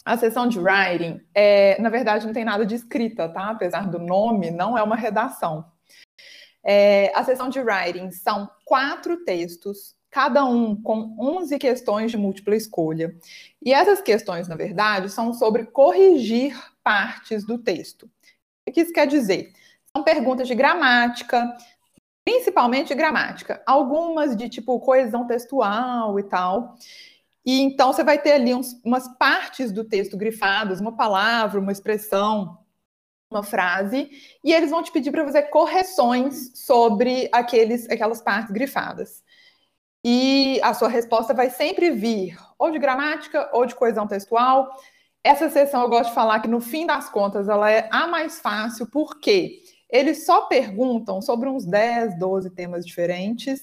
A 0.05 0.17
sessão 0.17 0.47
de 0.47 0.59
writing, 0.59 1.19
é, 1.33 1.81
na 1.81 1.89
verdade, 1.89 2.25
não 2.25 2.33
tem 2.33 2.45
nada 2.45 2.65
de 2.65 2.75
escrita, 2.75 3.27
tá? 3.29 3.49
Apesar 3.49 3.89
do 3.89 3.97
nome, 3.97 4.51
não 4.51 4.77
é 4.77 4.83
uma 4.83 4.95
redação. 4.95 5.65
É, 6.63 7.11
a 7.15 7.23
sessão 7.23 7.49
de 7.49 7.59
writing 7.59 8.11
são 8.11 8.49
quatro 8.65 9.23
textos 9.25 9.95
cada 10.13 10.45
um 10.45 10.75
com 10.75 11.15
11 11.19 11.57
questões 11.57 12.11
de 12.11 12.17
múltipla 12.17 12.55
escolha. 12.55 13.15
E 13.59 13.73
essas 13.73 13.99
questões, 13.99 14.47
na 14.47 14.55
verdade, 14.55 15.09
são 15.09 15.33
sobre 15.33 15.65
corrigir 15.65 16.55
partes 16.83 17.43
do 17.43 17.57
texto. 17.57 18.07
O 18.67 18.71
que 18.71 18.81
isso 18.81 18.93
quer 18.93 19.07
dizer? 19.07 19.51
São 19.91 20.03
perguntas 20.03 20.47
de 20.47 20.53
gramática, 20.53 21.57
principalmente 22.23 22.93
gramática, 22.93 23.63
algumas 23.65 24.37
de 24.37 24.47
tipo 24.49 24.79
coesão 24.79 25.25
textual 25.25 26.19
e 26.19 26.23
tal. 26.23 26.75
E 27.43 27.59
então 27.61 27.91
você 27.91 28.03
vai 28.03 28.21
ter 28.21 28.33
ali 28.33 28.53
uns, 28.53 28.79
umas 28.85 29.07
partes 29.17 29.71
do 29.71 29.83
texto 29.83 30.15
grifadas, 30.15 30.79
uma 30.79 30.95
palavra, 30.95 31.59
uma 31.59 31.71
expressão, 31.71 32.59
uma 33.31 33.41
frase, 33.41 34.11
e 34.43 34.53
eles 34.53 34.69
vão 34.69 34.83
te 34.83 34.91
pedir 34.91 35.09
para 35.09 35.25
fazer 35.25 35.43
correções 35.43 36.51
sobre 36.53 37.27
aqueles, 37.31 37.89
aquelas 37.89 38.21
partes 38.21 38.51
grifadas. 38.51 39.23
E 40.03 40.59
a 40.61 40.73
sua 40.73 40.89
resposta 40.89 41.33
vai 41.33 41.49
sempre 41.49 41.89
vir 41.91 42.37
ou 42.59 42.71
de 42.71 42.79
gramática 42.79 43.49
ou 43.53 43.65
de 43.65 43.73
coesão 43.73 44.05
textual. 44.05 44.69
Essa 45.23 45.49
sessão 45.49 45.83
eu 45.83 45.89
gosto 45.89 46.09
de 46.09 46.15
falar 46.15 46.41
que 46.41 46.47
no 46.47 46.59
fim 46.59 46.85
das 46.85 47.09
contas 47.09 47.47
ela 47.47 47.71
é 47.71 47.87
a 47.89 48.07
mais 48.07 48.39
fácil, 48.39 48.87
porque 48.91 49.61
eles 49.89 50.25
só 50.25 50.47
perguntam 50.47 51.21
sobre 51.21 51.47
uns 51.47 51.65
10, 51.65 52.17
12 52.17 52.49
temas 52.49 52.85
diferentes. 52.85 53.61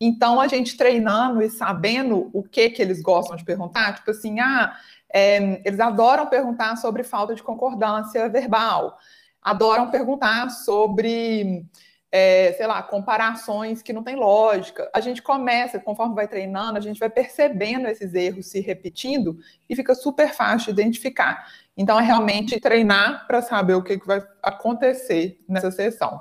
Então 0.00 0.40
a 0.40 0.48
gente 0.48 0.76
treinando 0.76 1.42
e 1.42 1.50
sabendo 1.50 2.30
o 2.32 2.42
que 2.42 2.70
que 2.70 2.80
eles 2.80 3.02
gostam 3.02 3.36
de 3.36 3.44
perguntar, 3.44 3.96
tipo 3.96 4.10
assim, 4.12 4.40
ah, 4.40 4.74
é, 5.12 5.60
eles 5.64 5.80
adoram 5.80 6.26
perguntar 6.26 6.76
sobre 6.76 7.02
falta 7.02 7.34
de 7.34 7.42
concordância 7.42 8.28
verbal, 8.28 8.96
adoram 9.42 9.90
perguntar 9.90 10.48
sobre 10.50 11.66
é, 12.14 12.52
sei 12.52 12.66
lá, 12.66 12.82
comparações 12.82 13.80
que 13.80 13.90
não 13.90 14.02
tem 14.02 14.14
lógica. 14.14 14.90
A 14.92 15.00
gente 15.00 15.22
começa, 15.22 15.80
conforme 15.80 16.14
vai 16.14 16.28
treinando, 16.28 16.76
a 16.76 16.80
gente 16.80 17.00
vai 17.00 17.08
percebendo 17.08 17.88
esses 17.88 18.12
erros 18.12 18.46
se 18.46 18.60
repetindo 18.60 19.38
e 19.68 19.74
fica 19.74 19.94
super 19.94 20.34
fácil 20.34 20.74
de 20.74 20.82
identificar. 20.82 21.46
Então, 21.74 21.98
é 21.98 22.02
realmente 22.02 22.60
treinar 22.60 23.26
para 23.26 23.40
saber 23.40 23.72
o 23.72 23.82
que, 23.82 23.98
que 23.98 24.06
vai 24.06 24.22
acontecer 24.42 25.42
nessa 25.48 25.70
sessão. 25.70 26.20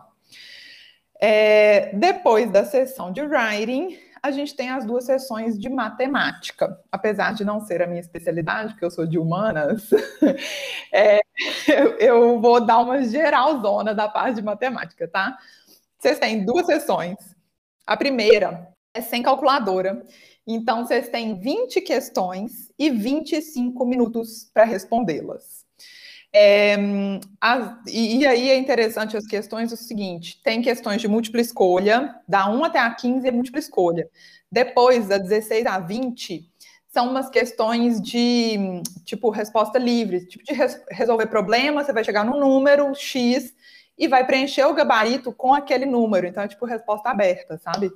É, 1.19 1.93
depois 1.93 2.49
da 2.49 2.63
sessão 2.63 3.11
de 3.11 3.21
writing, 3.21 3.99
a 4.23 4.31
gente 4.31 4.55
tem 4.55 4.69
as 4.69 4.85
duas 4.85 5.03
sessões 5.03 5.59
de 5.59 5.67
matemática. 5.67 6.79
Apesar 6.89 7.33
de 7.33 7.43
não 7.43 7.59
ser 7.59 7.81
a 7.81 7.87
minha 7.87 7.99
especialidade, 7.99 8.73
porque 8.73 8.85
eu 8.85 8.91
sou 8.91 9.05
de 9.05 9.19
humanas, 9.19 9.89
é, 10.93 11.19
eu, 11.67 11.97
eu, 11.97 12.39
vou 12.39 12.65
dar 12.65 12.79
uma 12.79 13.03
geralzona 13.03 13.93
da 13.93 14.07
parte 14.07 14.35
de 14.35 14.41
matemática, 14.41 15.05
tá? 15.05 15.37
Vocês 16.01 16.17
têm 16.17 16.43
duas 16.43 16.65
sessões. 16.65 17.15
A 17.85 17.95
primeira 17.95 18.67
é 18.91 19.01
sem 19.01 19.21
calculadora. 19.21 20.03
Então, 20.47 20.83
vocês 20.83 21.09
têm 21.09 21.39
20 21.39 21.79
questões 21.81 22.71
e 22.77 22.89
25 22.89 23.85
minutos 23.85 24.49
para 24.51 24.63
respondê-las. 24.63 25.63
É, 26.33 26.75
e, 27.87 28.17
e, 28.17 28.25
aí 28.25 28.49
é 28.49 28.57
interessante 28.57 29.15
as 29.15 29.27
questões 29.27 29.71
o 29.71 29.77
seguinte: 29.77 30.41
tem 30.43 30.61
questões 30.61 31.01
de 31.01 31.07
múltipla 31.07 31.41
escolha, 31.41 32.15
da 32.27 32.49
1 32.49 32.63
até 32.63 32.79
a 32.79 32.89
15 32.89 33.27
é 33.27 33.31
múltipla 33.31 33.59
escolha. 33.59 34.09
Depois, 34.51 35.07
da 35.07 35.19
16 35.19 35.67
a 35.67 35.77
20, 35.77 36.49
são 36.87 37.09
umas 37.09 37.29
questões 37.29 38.01
de 38.01 38.81
tipo 39.05 39.29
resposta 39.29 39.77
livre, 39.77 40.25
tipo 40.25 40.43
de 40.43 40.53
res, 40.53 40.81
resolver 40.89 41.27
problemas, 41.27 41.85
você 41.85 41.93
vai 41.93 42.03
chegar 42.03 42.25
no 42.25 42.39
número 42.39 42.95
X 42.95 43.53
e 44.01 44.07
vai 44.07 44.25
preencher 44.25 44.65
o 44.65 44.73
gabarito 44.73 45.31
com 45.31 45.53
aquele 45.53 45.85
número. 45.85 46.25
Então, 46.25 46.41
é 46.41 46.47
tipo 46.47 46.65
resposta 46.65 47.07
aberta, 47.11 47.59
sabe? 47.59 47.91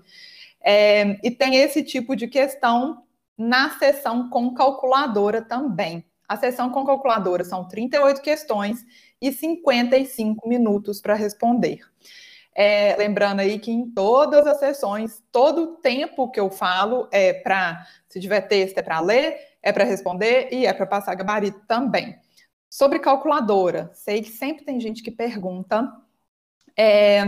É, 0.63 1.17
e 1.23 1.31
tem 1.31 1.55
esse 1.55 1.81
tipo 1.81 2.15
de 2.15 2.27
questão 2.27 3.01
na 3.35 3.71
sessão 3.71 4.29
com 4.29 4.53
calculadora 4.53 5.41
também. 5.41 6.05
A 6.29 6.37
sessão 6.37 6.69
com 6.69 6.85
calculadora 6.85 7.43
são 7.43 7.67
38 7.67 8.21
questões 8.21 8.85
e 9.19 9.31
55 9.31 10.47
minutos 10.47 11.01
para 11.01 11.15
responder. 11.15 11.79
É, 12.53 12.95
lembrando 12.97 13.39
aí 13.39 13.57
que 13.57 13.71
em 13.71 13.89
todas 13.89 14.45
as 14.45 14.59
sessões, 14.59 15.23
todo 15.31 15.63
o 15.63 15.67
tempo 15.77 16.29
que 16.29 16.39
eu 16.39 16.51
falo 16.51 17.09
é 17.11 17.33
para, 17.33 17.83
se 18.07 18.19
tiver 18.19 18.41
texto, 18.41 18.77
é 18.77 18.83
para 18.83 18.99
ler, 18.99 19.37
é 19.61 19.73
para 19.73 19.83
responder 19.83 20.49
e 20.51 20.67
é 20.67 20.73
para 20.73 20.85
passar 20.85 21.15
gabarito 21.15 21.61
também. 21.67 22.15
Sobre 22.75 22.99
calculadora, 22.99 23.89
sei 23.93 24.21
que 24.21 24.29
sempre 24.29 24.65
tem 24.65 24.81
gente 24.81 25.01
que 25.01 25.09
pergunta. 25.09 25.89
É, 26.75 27.23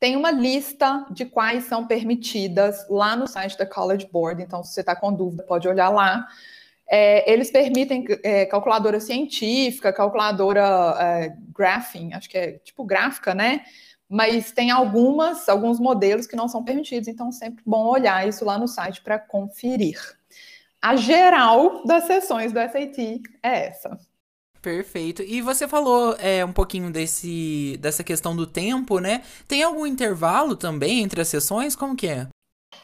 tem 0.00 0.16
uma 0.16 0.30
lista 0.30 1.04
de 1.10 1.26
quais 1.26 1.64
são 1.64 1.86
permitidas 1.86 2.88
lá 2.88 3.14
no 3.14 3.26
site 3.26 3.58
da 3.58 3.66
College 3.66 4.08
Board, 4.10 4.42
então 4.42 4.64
se 4.64 4.72
você 4.72 4.80
está 4.80 4.96
com 4.96 5.12
dúvida, 5.12 5.42
pode 5.42 5.68
olhar 5.68 5.90
lá. 5.90 6.26
É, 6.88 7.30
eles 7.30 7.50
permitem 7.50 8.06
é, 8.22 8.46
calculadora 8.46 8.98
científica, 8.98 9.92
calculadora 9.92 10.96
é, 11.00 11.36
graphing, 11.54 12.14
acho 12.14 12.30
que 12.30 12.38
é 12.38 12.52
tipo 12.52 12.82
gráfica, 12.82 13.34
né? 13.34 13.62
mas 14.08 14.52
tem 14.52 14.70
algumas, 14.70 15.50
alguns 15.50 15.78
modelos 15.78 16.26
que 16.26 16.34
não 16.34 16.48
são 16.48 16.64
permitidos, 16.64 17.08
então 17.08 17.30
sempre 17.30 17.62
bom 17.66 17.88
olhar 17.88 18.26
isso 18.26 18.42
lá 18.42 18.56
no 18.56 18.66
site 18.66 19.02
para 19.02 19.18
conferir. 19.18 20.00
A 20.80 20.96
geral 20.96 21.84
das 21.84 22.04
sessões 22.04 22.52
do 22.52 22.58
SAT 22.58 23.20
é 23.42 23.66
essa. 23.66 23.98
Perfeito. 24.66 25.22
E 25.22 25.40
você 25.40 25.68
falou 25.68 26.16
é, 26.18 26.44
um 26.44 26.52
pouquinho 26.52 26.90
desse, 26.90 27.78
dessa 27.80 28.02
questão 28.02 28.34
do 28.34 28.48
tempo, 28.48 28.98
né? 28.98 29.22
Tem 29.46 29.62
algum 29.62 29.86
intervalo 29.86 30.56
também 30.56 31.04
entre 31.04 31.20
as 31.20 31.28
sessões? 31.28 31.76
Como 31.76 31.94
que 31.94 32.08
é? 32.08 32.26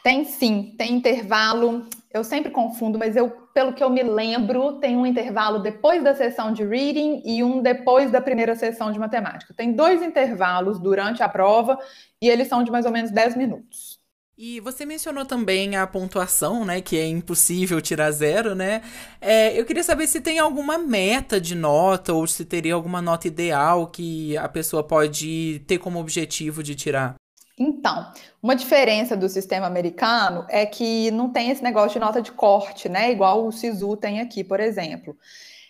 Tem 0.01 0.23
sim, 0.23 0.73
tem 0.77 0.93
intervalo. 0.93 1.85
Eu 2.09 2.23
sempre 2.23 2.53
confundo, 2.53 2.97
mas 2.97 3.17
eu, 3.17 3.29
pelo 3.53 3.73
que 3.73 3.83
eu 3.83 3.89
me 3.89 4.01
lembro, 4.01 4.79
tem 4.79 4.95
um 4.95 5.05
intervalo 5.05 5.59
depois 5.59 6.01
da 6.01 6.15
sessão 6.15 6.53
de 6.53 6.63
reading 6.63 7.21
e 7.25 7.43
um 7.43 7.61
depois 7.61 8.09
da 8.09 8.21
primeira 8.21 8.55
sessão 8.55 8.89
de 8.89 8.97
matemática. 8.97 9.53
Tem 9.53 9.73
dois 9.73 10.01
intervalos 10.01 10.79
durante 10.79 11.21
a 11.21 11.27
prova 11.27 11.77
e 12.21 12.29
eles 12.29 12.47
são 12.47 12.63
de 12.63 12.71
mais 12.71 12.85
ou 12.85 12.93
menos 12.93 13.11
10 13.11 13.35
minutos. 13.35 13.99
E 14.35 14.59
você 14.59 14.83
mencionou 14.83 15.25
também 15.25 15.75
a 15.75 15.85
pontuação, 15.85 16.65
né? 16.65 16.81
Que 16.81 16.97
é 16.97 17.07
impossível 17.07 17.79
tirar 17.79 18.09
zero, 18.11 18.55
né? 18.55 18.81
É, 19.21 19.57
eu 19.59 19.63
queria 19.63 19.83
saber 19.83 20.07
se 20.07 20.19
tem 20.19 20.39
alguma 20.39 20.77
meta 20.77 21.39
de 21.39 21.53
nota 21.53 22.13
ou 22.13 22.25
se 22.25 22.43
teria 22.43 22.73
alguma 22.73 22.99
nota 22.99 23.27
ideal 23.27 23.87
que 23.87 24.35
a 24.37 24.49
pessoa 24.49 24.83
pode 24.83 25.63
ter 25.67 25.77
como 25.77 25.99
objetivo 25.99 26.63
de 26.63 26.73
tirar. 26.73 27.15
Então, 27.59 28.11
uma 28.41 28.55
diferença 28.55 29.15
do 29.15 29.29
sistema 29.29 29.67
americano 29.67 30.47
é 30.49 30.65
que 30.65 31.11
não 31.11 31.31
tem 31.31 31.51
esse 31.51 31.63
negócio 31.63 31.91
de 31.91 31.99
nota 31.99 32.19
de 32.19 32.31
corte, 32.31 32.89
né? 32.89 33.11
Igual 33.11 33.45
o 33.45 33.51
SISU 33.51 33.95
tem 33.95 34.19
aqui, 34.19 34.43
por 34.43 34.59
exemplo. 34.59 35.15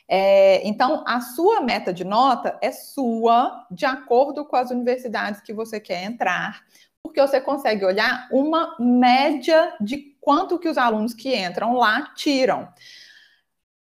É, 0.08 0.65
então, 0.65 1.03
a 1.05 1.20
sua 1.20 1.60
meta 1.60 1.93
de 1.93 2.05
nota 2.05 2.58
é 2.62 2.72
sua, 2.72 3.65
de 3.70 3.86
acordo 3.86 4.46
com 4.46 4.55
as 4.55 4.72
universidades 4.72 5.41
que 5.41 5.53
você 5.53 5.79
quer 5.79 6.03
entrar, 6.03 6.62
porque 7.03 7.22
você 7.22 7.41
consegue 7.41 7.83
olhar 7.83 8.27
uma 8.31 8.75
média 8.79 9.75
de 9.79 9.98
quanto 10.22 10.57
que 10.57 10.69
os 10.69 10.77
alunos 10.77 11.13
que 11.13 11.36
entram 11.36 11.75
lá 11.75 12.13
tiram. 12.15 12.69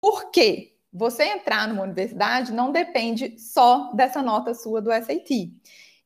Por 0.01 0.31
quê? 0.31 0.75
Você 0.93 1.25
entrar 1.25 1.67
numa 1.67 1.83
universidade 1.83 2.53
não 2.53 2.71
depende 2.71 3.39
só 3.39 3.91
dessa 3.95 4.23
nota 4.23 4.55
sua 4.55 4.83
do 4.83 4.93
SAT. 4.93 5.51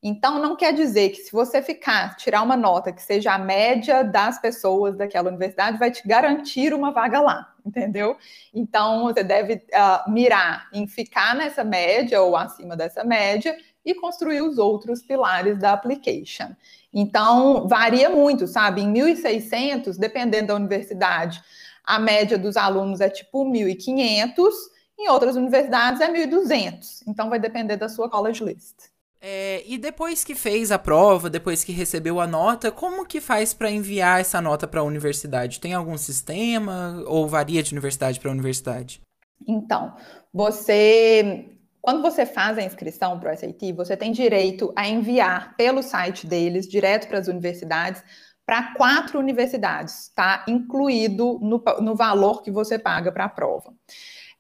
Então, 0.03 0.39
não 0.39 0.57
quer 0.57 0.73
dizer 0.73 1.11
que 1.11 1.17
se 1.17 1.31
você 1.31 1.61
ficar, 1.61 2.17
tirar 2.17 2.43
uma 2.43 2.57
nota 2.57 2.91
que 2.91 3.03
seja 3.03 3.35
a 3.35 3.39
média 3.39 4.03
das 4.03 4.41
pessoas 4.41 4.97
daquela 4.97 5.29
universidade, 5.29 5.79
vai 5.79 5.91
te 5.91 6.07
garantir 6.09 6.73
uma 6.73 6.91
vaga 6.91 7.21
lá, 7.21 7.55
entendeu? 7.67 8.17
Então, 8.55 9.05
você 9.05 9.23
deve 9.23 9.57
uh, 9.57 10.11
mirar 10.11 10.69
em 10.73 10.87
ficar 10.87 11.35
nessa 11.35 11.63
média 11.63 12.23
ou 12.23 12.35
acima 12.35 12.75
dessa 12.75 13.05
média 13.05 13.55
e 13.85 13.95
construir 13.95 14.41
os 14.41 14.57
outros 14.57 15.03
pilares 15.03 15.59
da 15.59 15.73
application. 15.73 16.55
Então, 16.93 17.69
varia 17.69 18.11
muito, 18.11 18.47
sabe? 18.47 18.81
Em 18.83 18.93
1.600, 18.93 19.97
dependendo 19.97 20.49
da 20.49 20.55
universidade, 20.55 21.43
a 21.85 21.99
média 21.99 22.37
dos 22.37 22.57
alunos 22.57 23.01
é 23.01 23.09
tipo 23.09 23.45
1.500, 23.45 24.51
em 24.99 25.09
outras 25.09 25.37
universidades 25.37 26.01
é 26.01 26.13
1.200. 26.13 27.03
Então, 27.07 27.31
vai 27.31 27.39
depender 27.39 27.77
da 27.77 27.89
sua 27.89 28.09
college 28.11 28.45
list. 28.45 28.91
É, 29.23 29.63
e 29.67 29.77
depois 29.77 30.25
que 30.25 30.35
fez 30.35 30.73
a 30.73 30.79
prova, 30.79 31.29
depois 31.29 31.63
que 31.63 31.73
recebeu 31.73 32.21
a 32.21 32.27
nota, 32.27 32.73
como 32.73 33.05
que 33.05 33.21
faz 33.21 33.53
para 33.53 33.71
enviar 33.71 34.21
essa 34.21 34.41
nota 34.41 34.67
para 34.67 34.81
a 34.81 34.85
universidade? 34.85 35.61
Tem 35.61 35.75
algum 35.75 35.99
sistema 35.99 37.03
ou 37.07 37.29
varia 37.29 37.63
de 37.63 37.73
universidade 37.73 38.19
para 38.19 38.31
universidade? 38.31 39.03
Então, 39.47 39.95
você 40.33 41.60
quando 41.81 42.03
você 42.03 42.27
faz 42.27 42.59
a 42.59 42.63
inscrição 42.63 43.19
para 43.19 43.33
o 43.33 43.37
SAT, 43.37 43.73
você 43.75 43.97
tem 43.97 44.13
direito 44.13 44.73
a 44.77 44.89
enviar 44.89 45.57
pelo 45.57 45.83
site 45.83 46.27
deles, 46.27 46.69
direto 46.69 47.09
para 47.09 47.19
as 47.19 47.29
universidades, 47.29 48.03
para 48.45 48.75
quatro 48.75 49.19
universidades, 49.19 50.11
tá? 50.15 50.45
Incluído 50.49 51.39
no, 51.41 51.63
no 51.81 51.95
valor 51.95 52.43
que 52.43 52.51
você 52.51 52.79
paga 52.79 53.13
para 53.13 53.25
a 53.25 53.29
prova. 53.29 53.73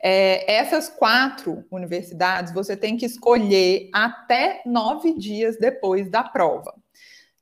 É, 0.02 0.50
essas 0.52 0.88
quatro 0.88 1.64
universidades 1.70 2.52
você 2.54 2.76
tem 2.76 2.96
que 2.96 3.04
escolher 3.04 3.90
até 3.92 4.62
nove 4.64 5.14
dias 5.16 5.58
depois 5.58 6.10
da 6.10 6.24
prova. 6.24 6.74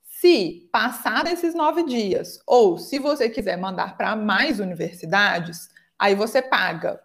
Se 0.03 0.69
passar 0.73 1.27
esses 1.33 1.55
nove 1.55 1.85
dias, 1.85 2.41
ou 2.45 2.77
se 2.77 2.99
você 2.99 3.31
quiser 3.31 3.57
mandar 3.57 3.97
para 3.97 4.17
mais 4.17 4.59
universidades, 4.59 5.69
aí 5.97 6.17
você 6.17 6.43
paga. 6.43 7.01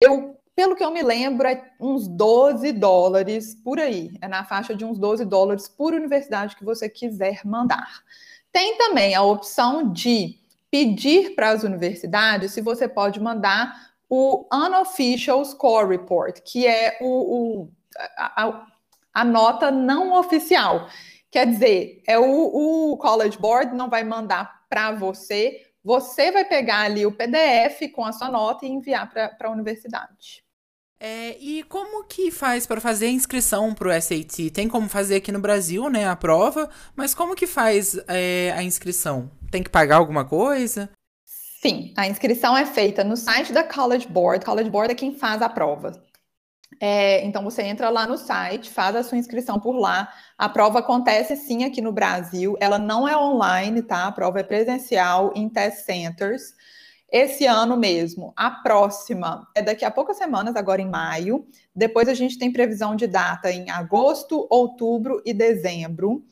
Eu, 0.00 0.38
pelo 0.54 0.76
que 0.76 0.84
eu 0.84 0.90
me 0.90 1.02
lembro, 1.02 1.48
é 1.48 1.72
uns 1.80 2.06
12 2.06 2.72
dólares 2.72 3.54
por 3.54 3.80
aí. 3.80 4.16
É 4.20 4.28
na 4.28 4.44
faixa 4.44 4.74
de 4.74 4.84
uns 4.84 4.98
12 4.98 5.24
dólares 5.24 5.68
por 5.68 5.92
universidade 5.92 6.54
que 6.54 6.64
você 6.64 6.88
quiser 6.88 7.40
mandar. 7.44 8.02
Tem 8.52 8.78
também 8.78 9.14
a 9.14 9.22
opção 9.22 9.92
de 9.92 10.38
pedir 10.70 11.34
para 11.34 11.50
as 11.50 11.64
universidades 11.64 12.52
se 12.52 12.60
você 12.60 12.86
pode 12.86 13.20
mandar 13.20 13.94
o 14.08 14.46
Unofficial 14.52 15.44
Score 15.44 15.88
Report, 15.88 16.40
que 16.44 16.66
é 16.66 16.98
o, 17.00 17.06
o 17.64 17.68
a, 18.16 18.64
a, 19.12 19.24
nota 19.24 19.72
não 19.72 20.16
oficial. 20.16 20.88
Quer 21.32 21.48
dizer, 21.48 22.00
é 22.06 22.16
o, 22.16 22.92
o 22.92 22.96
College 22.96 23.36
Board 23.38 23.74
não 23.74 23.90
vai 23.90 24.04
mandar 24.04 24.62
para 24.68 24.92
você, 24.92 25.62
você 25.82 26.30
vai 26.30 26.44
pegar 26.44 26.82
ali 26.82 27.04
o 27.04 27.12
PDF 27.12 27.92
com 27.92 28.04
a 28.04 28.12
sua 28.12 28.30
nota 28.30 28.64
e 28.64 28.70
enviar 28.70 29.12
para 29.12 29.48
a 29.48 29.50
universidade. 29.50 30.43
É, 31.06 31.36
e 31.38 31.62
como 31.64 32.02
que 32.04 32.30
faz 32.30 32.66
para 32.66 32.80
fazer 32.80 33.04
a 33.04 33.10
inscrição 33.10 33.74
para 33.74 33.88
o 33.88 33.92
SAT? 34.00 34.50
Tem 34.50 34.66
como 34.66 34.88
fazer 34.88 35.16
aqui 35.16 35.30
no 35.30 35.38
Brasil, 35.38 35.90
né, 35.90 36.08
a 36.08 36.16
prova, 36.16 36.70
mas 36.96 37.14
como 37.14 37.34
que 37.34 37.46
faz 37.46 37.94
é, 38.08 38.54
a 38.56 38.62
inscrição? 38.62 39.30
Tem 39.50 39.62
que 39.62 39.68
pagar 39.68 39.96
alguma 39.96 40.24
coisa? 40.24 40.88
Sim, 41.26 41.92
a 41.94 42.08
inscrição 42.08 42.56
é 42.56 42.64
feita 42.64 43.04
no 43.04 43.18
site 43.18 43.52
da 43.52 43.62
College 43.62 44.08
Board. 44.08 44.46
College 44.46 44.70
Board 44.70 44.92
é 44.92 44.94
quem 44.94 45.14
faz 45.14 45.42
a 45.42 45.48
prova. 45.50 45.92
É, 46.80 47.22
então 47.26 47.44
você 47.44 47.62
entra 47.64 47.90
lá 47.90 48.06
no 48.06 48.16
site, 48.16 48.70
faz 48.70 48.96
a 48.96 49.02
sua 49.02 49.18
inscrição 49.18 49.60
por 49.60 49.76
lá. 49.76 50.10
A 50.38 50.48
prova 50.48 50.78
acontece 50.78 51.36
sim 51.36 51.64
aqui 51.64 51.82
no 51.82 51.92
Brasil. 51.92 52.56
Ela 52.58 52.78
não 52.78 53.06
é 53.06 53.14
online, 53.14 53.82
tá? 53.82 54.06
A 54.06 54.12
prova 54.12 54.40
é 54.40 54.42
presencial 54.42 55.34
em 55.36 55.50
test 55.50 55.84
centers. 55.84 56.54
Esse 57.16 57.46
ano 57.46 57.76
mesmo, 57.76 58.32
a 58.34 58.50
próxima 58.50 59.46
é 59.54 59.62
daqui 59.62 59.84
a 59.84 59.90
poucas 59.92 60.16
semanas, 60.16 60.56
agora 60.56 60.82
em 60.82 60.90
maio. 60.90 61.46
Depois 61.72 62.08
a 62.08 62.14
gente 62.14 62.36
tem 62.36 62.52
previsão 62.52 62.96
de 62.96 63.06
data 63.06 63.52
em 63.52 63.70
agosto, 63.70 64.48
outubro 64.50 65.22
e 65.24 65.32
dezembro. 65.32 66.24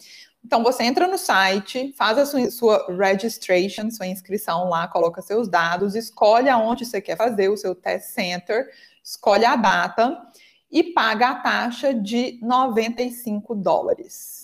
Então, 0.45 0.61
você 0.65 0.83
entra 0.83 1.07
no 1.07 1.17
site, 1.17 1.95
faz 1.97 2.19
a 2.19 2.27
sua, 2.27 2.51
sua, 2.51 2.87
registration, 2.99 3.93
sua 3.93 4.09
inscrição 4.09 4.69
lá, 4.69 4.89
coloca 4.89 5.23
seus 5.23 5.47
dados, 5.47 5.95
escolhe 5.95 6.49
aonde 6.49 6.85
você 6.85 7.01
quer 7.01 7.17
fazer 7.17 7.49
o 7.49 7.57
seu 7.57 7.77
test 7.77 8.07
center, 8.07 8.69
escolhe 9.05 9.45
a 9.45 9.55
data 9.55 10.21
e 10.69 10.83
paga 10.83 11.29
a 11.29 11.35
taxa 11.37 11.95
de 11.95 12.41
95 12.43 13.55
dólares. 13.55 14.42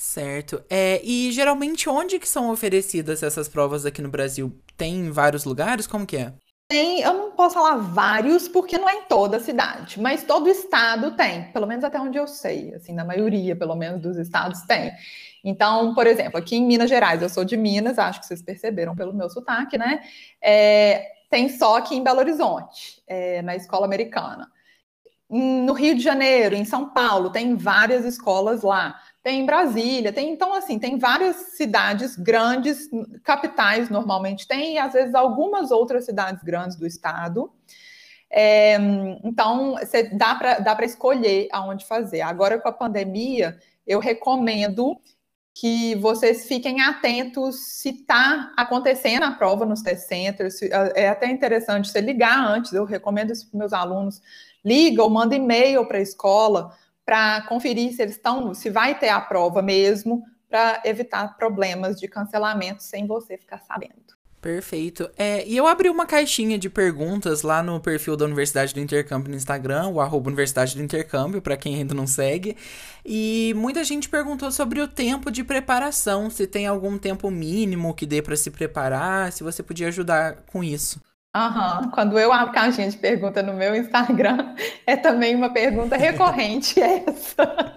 Certo. 0.00 0.64
É, 0.70 0.98
e 1.04 1.30
geralmente 1.30 1.86
onde 1.86 2.18
que 2.18 2.26
são 2.26 2.50
oferecidas 2.50 3.22
essas 3.22 3.50
provas 3.50 3.84
aqui 3.84 4.00
no 4.00 4.08
Brasil? 4.08 4.50
Tem 4.74 4.94
em 4.94 5.10
vários 5.10 5.44
lugares? 5.44 5.86
Como 5.86 6.06
que 6.06 6.16
é? 6.16 6.32
Tem, 6.66 7.02
eu 7.02 7.12
não 7.12 7.32
posso 7.32 7.56
falar 7.56 7.76
vários, 7.76 8.48
porque 8.48 8.78
não 8.78 8.88
é 8.88 8.94
em 8.94 9.02
toda 9.02 9.36
a 9.36 9.40
cidade, 9.40 10.00
mas 10.00 10.22
todo 10.22 10.48
estado 10.48 11.14
tem, 11.16 11.52
pelo 11.52 11.66
menos 11.66 11.84
até 11.84 12.00
onde 12.00 12.16
eu 12.16 12.26
sei, 12.26 12.72
assim, 12.74 12.94
na 12.94 13.04
maioria, 13.04 13.54
pelo 13.54 13.76
menos, 13.76 14.00
dos 14.00 14.16
estados 14.16 14.62
tem. 14.62 14.90
Então, 15.44 15.94
por 15.94 16.06
exemplo, 16.06 16.38
aqui 16.38 16.56
em 16.56 16.64
Minas 16.64 16.88
Gerais, 16.88 17.20
eu 17.20 17.28
sou 17.28 17.44
de 17.44 17.58
Minas, 17.58 17.98
acho 17.98 18.20
que 18.20 18.26
vocês 18.26 18.40
perceberam 18.40 18.96
pelo 18.96 19.12
meu 19.12 19.28
sotaque, 19.28 19.76
né? 19.76 20.00
É, 20.40 21.08
tem 21.28 21.50
só 21.50 21.76
aqui 21.76 21.94
em 21.94 22.02
Belo 22.02 22.20
Horizonte, 22.20 23.02
é, 23.06 23.42
na 23.42 23.54
escola 23.54 23.84
americana. 23.84 24.50
No 25.28 25.74
Rio 25.74 25.94
de 25.94 26.00
Janeiro, 26.00 26.56
em 26.56 26.64
São 26.64 26.88
Paulo, 26.88 27.30
tem 27.30 27.54
várias 27.54 28.04
escolas 28.06 28.62
lá 28.62 28.98
tem 29.22 29.44
Brasília, 29.44 30.12
tem 30.12 30.30
então 30.30 30.54
assim, 30.54 30.78
tem 30.78 30.98
várias 30.98 31.36
cidades 31.56 32.16
grandes, 32.16 32.88
capitais 33.22 33.90
normalmente 33.90 34.48
tem, 34.48 34.74
e 34.74 34.78
às 34.78 34.94
vezes 34.94 35.14
algumas 35.14 35.70
outras 35.70 36.06
cidades 36.06 36.42
grandes 36.42 36.76
do 36.76 36.86
estado. 36.86 37.52
É, 38.32 38.76
então, 39.24 39.74
você 39.74 40.04
dá 40.04 40.34
para 40.36 40.58
dá 40.60 40.84
escolher 40.84 41.48
aonde 41.52 41.84
fazer. 41.84 42.20
Agora, 42.20 42.58
com 42.60 42.68
a 42.68 42.72
pandemia, 42.72 43.58
eu 43.86 43.98
recomendo 43.98 44.96
que 45.52 45.96
vocês 45.96 46.46
fiquem 46.46 46.80
atentos 46.80 47.56
se 47.80 47.90
está 47.90 48.52
acontecendo 48.56 49.24
a 49.24 49.32
prova 49.32 49.66
nos 49.66 49.82
test 49.82 50.06
centers. 50.06 50.62
É 50.94 51.08
até 51.08 51.26
interessante 51.28 51.90
você 51.90 52.00
ligar 52.00 52.38
antes, 52.38 52.72
eu 52.72 52.84
recomendo 52.84 53.32
isso 53.32 53.50
para 53.50 53.58
meus 53.58 53.72
alunos. 53.72 54.22
Liga 54.64 55.02
ou 55.02 55.10
manda 55.10 55.34
e-mail 55.34 55.84
para 55.86 55.98
a 55.98 56.02
escola 56.02 56.72
para 57.04 57.42
conferir 57.42 57.92
se 57.94 58.02
eles 58.02 58.16
estão, 58.16 58.54
se 58.54 58.70
vai 58.70 58.98
ter 58.98 59.08
a 59.08 59.20
prova 59.20 59.62
mesmo, 59.62 60.22
para 60.48 60.82
evitar 60.84 61.36
problemas 61.36 61.98
de 61.98 62.08
cancelamento 62.08 62.82
sem 62.82 63.06
você 63.06 63.38
ficar 63.38 63.60
sabendo. 63.60 64.20
Perfeito. 64.40 65.10
É, 65.18 65.46
e 65.46 65.54
eu 65.54 65.66
abri 65.66 65.90
uma 65.90 66.06
caixinha 66.06 66.58
de 66.58 66.70
perguntas 66.70 67.42
lá 67.42 67.62
no 67.62 67.78
perfil 67.78 68.16
da 68.16 68.24
Universidade 68.24 68.72
do 68.72 68.80
Intercâmbio 68.80 69.30
no 69.30 69.36
Instagram, 69.36 69.88
o 69.88 70.00
arroba 70.00 70.28
Universidade 70.28 70.74
do 70.74 70.82
Intercâmbio, 70.82 71.42
para 71.42 71.58
quem 71.58 71.74
ainda 71.74 71.94
não 71.94 72.06
segue. 72.06 72.56
E 73.04 73.52
muita 73.54 73.84
gente 73.84 74.08
perguntou 74.08 74.50
sobre 74.50 74.80
o 74.80 74.88
tempo 74.88 75.30
de 75.30 75.44
preparação, 75.44 76.30
se 76.30 76.46
tem 76.46 76.66
algum 76.66 76.96
tempo 76.96 77.30
mínimo 77.30 77.94
que 77.94 78.06
dê 78.06 78.22
para 78.22 78.34
se 78.34 78.50
preparar, 78.50 79.30
se 79.30 79.44
você 79.44 79.62
podia 79.62 79.88
ajudar 79.88 80.36
com 80.50 80.64
isso. 80.64 80.98
Aham. 81.34 81.90
Quando 81.92 82.18
eu 82.18 82.32
abro 82.32 82.52
caixinha 82.52 82.90
de 82.90 82.96
pergunta 82.96 83.42
no 83.42 83.54
meu 83.54 83.74
Instagram, 83.74 84.54
é 84.86 84.96
também 84.96 85.34
uma 85.34 85.52
pergunta 85.52 85.96
recorrente 85.96 86.80
essa. 86.82 87.74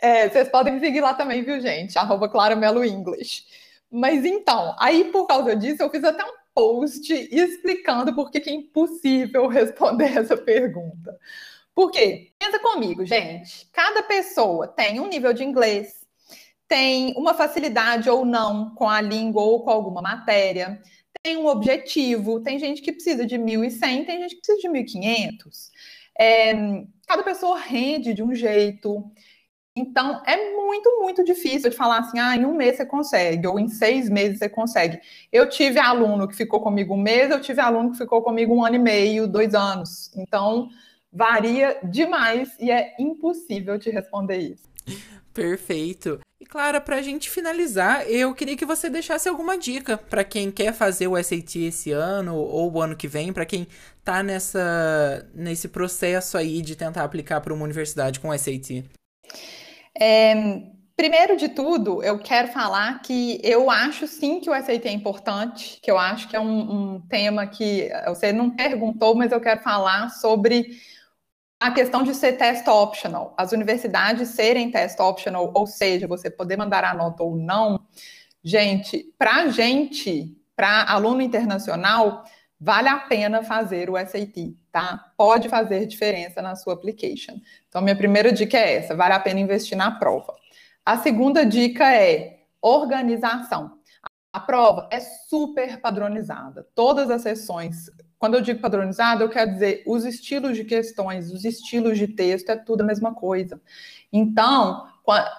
é, 0.00 0.28
vocês 0.28 0.48
podem 0.48 0.74
me 0.74 0.80
seguir 0.80 1.00
lá 1.00 1.12
também, 1.12 1.42
viu, 1.42 1.60
gente? 1.60 1.98
Arroba 1.98 2.30
Melo 2.56 2.84
English. 2.84 3.44
Mas 3.90 4.24
então, 4.24 4.74
aí 4.78 5.04
por 5.04 5.26
causa 5.26 5.54
disso, 5.54 5.82
eu 5.82 5.90
fiz 5.90 6.02
até 6.02 6.24
um 6.24 6.32
post 6.54 7.12
explicando 7.30 8.14
por 8.14 8.30
que 8.30 8.48
é 8.48 8.54
impossível 8.54 9.46
responder 9.48 10.16
essa 10.16 10.36
pergunta. 10.36 11.18
Por 11.74 11.90
quê? 11.90 12.32
Pensa 12.38 12.58
comigo, 12.58 13.04
gente. 13.04 13.68
Cada 13.72 14.02
pessoa 14.02 14.66
tem 14.68 15.00
um 15.00 15.08
nível 15.08 15.32
de 15.32 15.44
inglês, 15.44 16.06
tem 16.68 17.14
uma 17.16 17.34
facilidade 17.34 18.08
ou 18.08 18.24
não 18.24 18.74
com 18.74 18.88
a 18.88 19.00
língua 19.00 19.42
ou 19.42 19.62
com 19.62 19.70
alguma 19.70 20.00
matéria, 20.00 20.80
tem 21.22 21.36
um 21.36 21.46
objetivo. 21.46 22.40
Tem 22.40 22.58
gente 22.58 22.80
que 22.82 22.92
precisa 22.92 23.26
de 23.26 23.36
1.100, 23.36 24.06
tem 24.06 24.20
gente 24.20 24.36
que 24.36 24.40
precisa 24.40 24.58
de 24.60 24.68
1.500. 24.68 25.70
É, 26.18 26.52
cada 27.06 27.22
pessoa 27.22 27.58
rende 27.58 28.14
de 28.14 28.22
um 28.22 28.34
jeito. 28.34 29.04
Então, 29.74 30.22
é 30.26 30.54
muito, 30.54 31.00
muito 31.00 31.24
difícil 31.24 31.70
de 31.70 31.76
falar 31.76 32.00
assim, 32.00 32.18
ah, 32.18 32.36
em 32.36 32.44
um 32.44 32.54
mês 32.54 32.76
você 32.76 32.84
consegue, 32.84 33.46
ou 33.46 33.58
em 33.58 33.68
seis 33.68 34.10
meses 34.10 34.38
você 34.38 34.48
consegue. 34.48 35.00
Eu 35.32 35.48
tive 35.48 35.78
aluno 35.78 36.28
que 36.28 36.36
ficou 36.36 36.60
comigo 36.60 36.94
um 36.94 37.00
mês, 37.00 37.30
eu 37.30 37.40
tive 37.40 37.60
aluno 37.60 37.92
que 37.92 37.98
ficou 37.98 38.20
comigo 38.22 38.54
um 38.54 38.64
ano 38.64 38.76
e 38.76 38.78
meio, 38.78 39.26
dois 39.26 39.54
anos. 39.54 40.10
Então, 40.14 40.68
varia 41.10 41.78
demais 41.84 42.54
e 42.60 42.70
é 42.70 42.94
impossível 42.98 43.78
te 43.78 43.90
responder 43.90 44.38
isso. 44.38 44.70
Perfeito. 45.32 46.20
E 46.42 46.44
Clara, 46.44 46.80
para 46.80 46.96
a 46.96 47.02
gente 47.02 47.30
finalizar, 47.30 48.04
eu 48.10 48.34
queria 48.34 48.56
que 48.56 48.64
você 48.64 48.90
deixasse 48.90 49.28
alguma 49.28 49.56
dica 49.56 49.96
para 49.96 50.24
quem 50.24 50.50
quer 50.50 50.72
fazer 50.74 51.06
o 51.06 51.16
SAT 51.16 51.54
esse 51.54 51.92
ano 51.92 52.34
ou 52.34 52.72
o 52.72 52.82
ano 52.82 52.96
que 52.96 53.06
vem, 53.06 53.32
para 53.32 53.46
quem 53.46 53.68
tá 54.04 54.24
nessa 54.24 55.24
nesse 55.32 55.68
processo 55.68 56.36
aí 56.36 56.60
de 56.60 56.74
tentar 56.74 57.04
aplicar 57.04 57.40
para 57.40 57.54
uma 57.54 57.62
universidade 57.62 58.18
com 58.18 58.28
o 58.28 58.36
SAT. 58.36 58.84
É, 59.96 60.34
primeiro 60.96 61.36
de 61.36 61.48
tudo, 61.48 62.02
eu 62.02 62.18
quero 62.18 62.48
falar 62.48 63.00
que 63.02 63.40
eu 63.44 63.70
acho 63.70 64.08
sim 64.08 64.40
que 64.40 64.50
o 64.50 64.52
SAT 64.52 64.86
é 64.86 64.92
importante, 64.92 65.78
que 65.80 65.92
eu 65.92 65.96
acho 65.96 66.28
que 66.28 66.34
é 66.34 66.40
um, 66.40 66.94
um 66.94 67.00
tema 67.02 67.46
que 67.46 67.88
você 68.08 68.32
não 68.32 68.50
perguntou, 68.50 69.14
mas 69.14 69.30
eu 69.30 69.40
quero 69.40 69.60
falar 69.60 70.08
sobre 70.08 70.76
a 71.62 71.70
questão 71.70 72.02
de 72.02 72.12
ser 72.14 72.32
test 72.32 72.66
optional. 72.66 73.34
As 73.36 73.52
universidades 73.52 74.30
serem 74.30 74.70
test 74.70 74.98
optional, 74.98 75.52
ou 75.54 75.66
seja, 75.66 76.08
você 76.08 76.28
poder 76.28 76.56
mandar 76.56 76.82
a 76.82 76.92
nota 76.92 77.22
ou 77.22 77.36
não, 77.36 77.86
gente, 78.42 79.14
para 79.16 79.46
gente, 79.48 80.36
para 80.56 80.90
aluno 80.90 81.22
internacional, 81.22 82.24
vale 82.60 82.88
a 82.88 82.98
pena 82.98 83.44
fazer 83.44 83.88
o 83.88 83.96
SAT, 83.96 84.56
tá? 84.72 85.12
Pode 85.16 85.48
fazer 85.48 85.86
diferença 85.86 86.42
na 86.42 86.56
sua 86.56 86.74
application. 86.74 87.40
Então, 87.68 87.80
minha 87.80 87.96
primeira 87.96 88.32
dica 88.32 88.58
é 88.58 88.78
essa: 88.78 88.96
vale 88.96 89.14
a 89.14 89.20
pena 89.20 89.38
investir 89.38 89.78
na 89.78 89.92
prova. 89.92 90.34
A 90.84 90.98
segunda 90.98 91.46
dica 91.46 91.94
é 91.94 92.40
organização. 92.60 93.78
A 94.32 94.40
prova 94.40 94.88
é 94.90 94.98
super 94.98 95.80
padronizada. 95.80 96.66
Todas 96.74 97.08
as 97.08 97.22
sessões, 97.22 97.90
quando 98.22 98.34
eu 98.34 98.40
digo 98.40 98.60
padronizada, 98.60 99.24
eu 99.24 99.28
quero 99.28 99.50
dizer 99.50 99.82
os 99.84 100.04
estilos 100.04 100.56
de 100.56 100.62
questões, 100.62 101.32
os 101.32 101.44
estilos 101.44 101.98
de 101.98 102.06
texto, 102.06 102.50
é 102.50 102.56
tudo 102.56 102.82
a 102.82 102.84
mesma 102.84 103.12
coisa. 103.12 103.60
Então, 104.12 104.86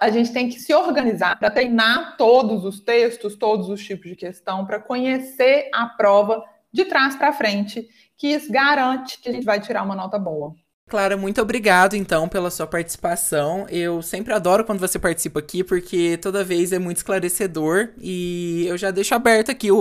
a 0.01 0.09
gente 0.09 0.33
tem 0.33 0.49
que 0.49 0.59
se 0.59 0.73
organizar 0.73 1.39
para 1.39 1.49
treinar 1.49 2.17
todos 2.17 2.65
os 2.65 2.81
textos, 2.81 3.37
todos 3.37 3.69
os 3.69 3.81
tipos 3.81 4.09
de 4.09 4.17
questão, 4.17 4.65
para 4.65 4.81
conhecer 4.81 5.69
a 5.73 5.85
prova 5.85 6.43
de 6.73 6.83
trás 6.83 7.15
para 7.15 7.31
frente, 7.31 7.87
que 8.17 8.27
isso 8.27 8.51
garante 8.51 9.17
que 9.17 9.29
a 9.29 9.31
gente 9.31 9.45
vai 9.45 9.61
tirar 9.61 9.83
uma 9.83 9.95
nota 9.95 10.19
boa. 10.19 10.53
Clara, 10.89 11.17
muito 11.17 11.41
obrigado 11.41 11.95
então 11.95 12.27
pela 12.27 12.51
sua 12.51 12.67
participação. 12.67 13.65
Eu 13.69 14.01
sempre 14.01 14.33
adoro 14.33 14.63
quando 14.63 14.79
você 14.79 14.99
participa 14.99 15.39
aqui, 15.39 15.63
porque 15.63 16.17
toda 16.17 16.43
vez 16.43 16.71
é 16.71 16.79
muito 16.79 16.97
esclarecedor. 16.97 17.89
E 17.99 18.65
eu 18.67 18.77
já 18.77 18.91
deixo 18.91 19.15
aberto 19.15 19.49
aqui 19.49 19.71
o, 19.71 19.77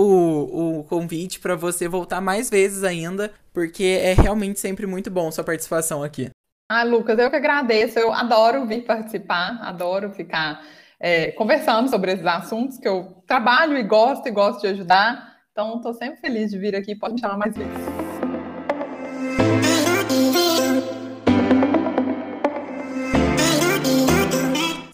o 0.79 0.83
convite 0.85 1.39
para 1.39 1.55
você 1.55 1.87
voltar 1.87 2.21
mais 2.21 2.49
vezes 2.49 2.83
ainda, 2.83 3.31
porque 3.53 3.99
é 4.01 4.13
realmente 4.13 4.59
sempre 4.59 4.87
muito 4.87 5.11
bom 5.11 5.31
sua 5.31 5.43
participação 5.43 6.01
aqui. 6.01 6.29
Ah, 6.71 6.83
Lucas, 6.83 7.19
eu 7.19 7.29
que 7.29 7.35
agradeço. 7.35 7.99
Eu 7.99 8.11
adoro 8.11 8.65
vir 8.65 8.83
participar, 8.83 9.59
adoro 9.61 10.11
ficar 10.11 10.63
é, 10.99 11.31
conversando 11.33 11.89
sobre 11.89 12.13
esses 12.13 12.25
assuntos 12.25 12.79
que 12.79 12.87
eu 12.87 13.21
trabalho 13.27 13.77
e 13.77 13.83
gosto 13.83 14.27
e 14.27 14.31
gosto 14.31 14.61
de 14.61 14.67
ajudar. 14.67 15.33
Então, 15.51 15.75
estou 15.75 15.93
sempre 15.93 16.19
feliz 16.19 16.49
de 16.49 16.57
vir 16.57 16.75
aqui. 16.75 16.95
Pode 16.95 17.13
me 17.13 17.19
chamar 17.19 17.37
mais 17.37 17.55
vezes. 17.55 18.02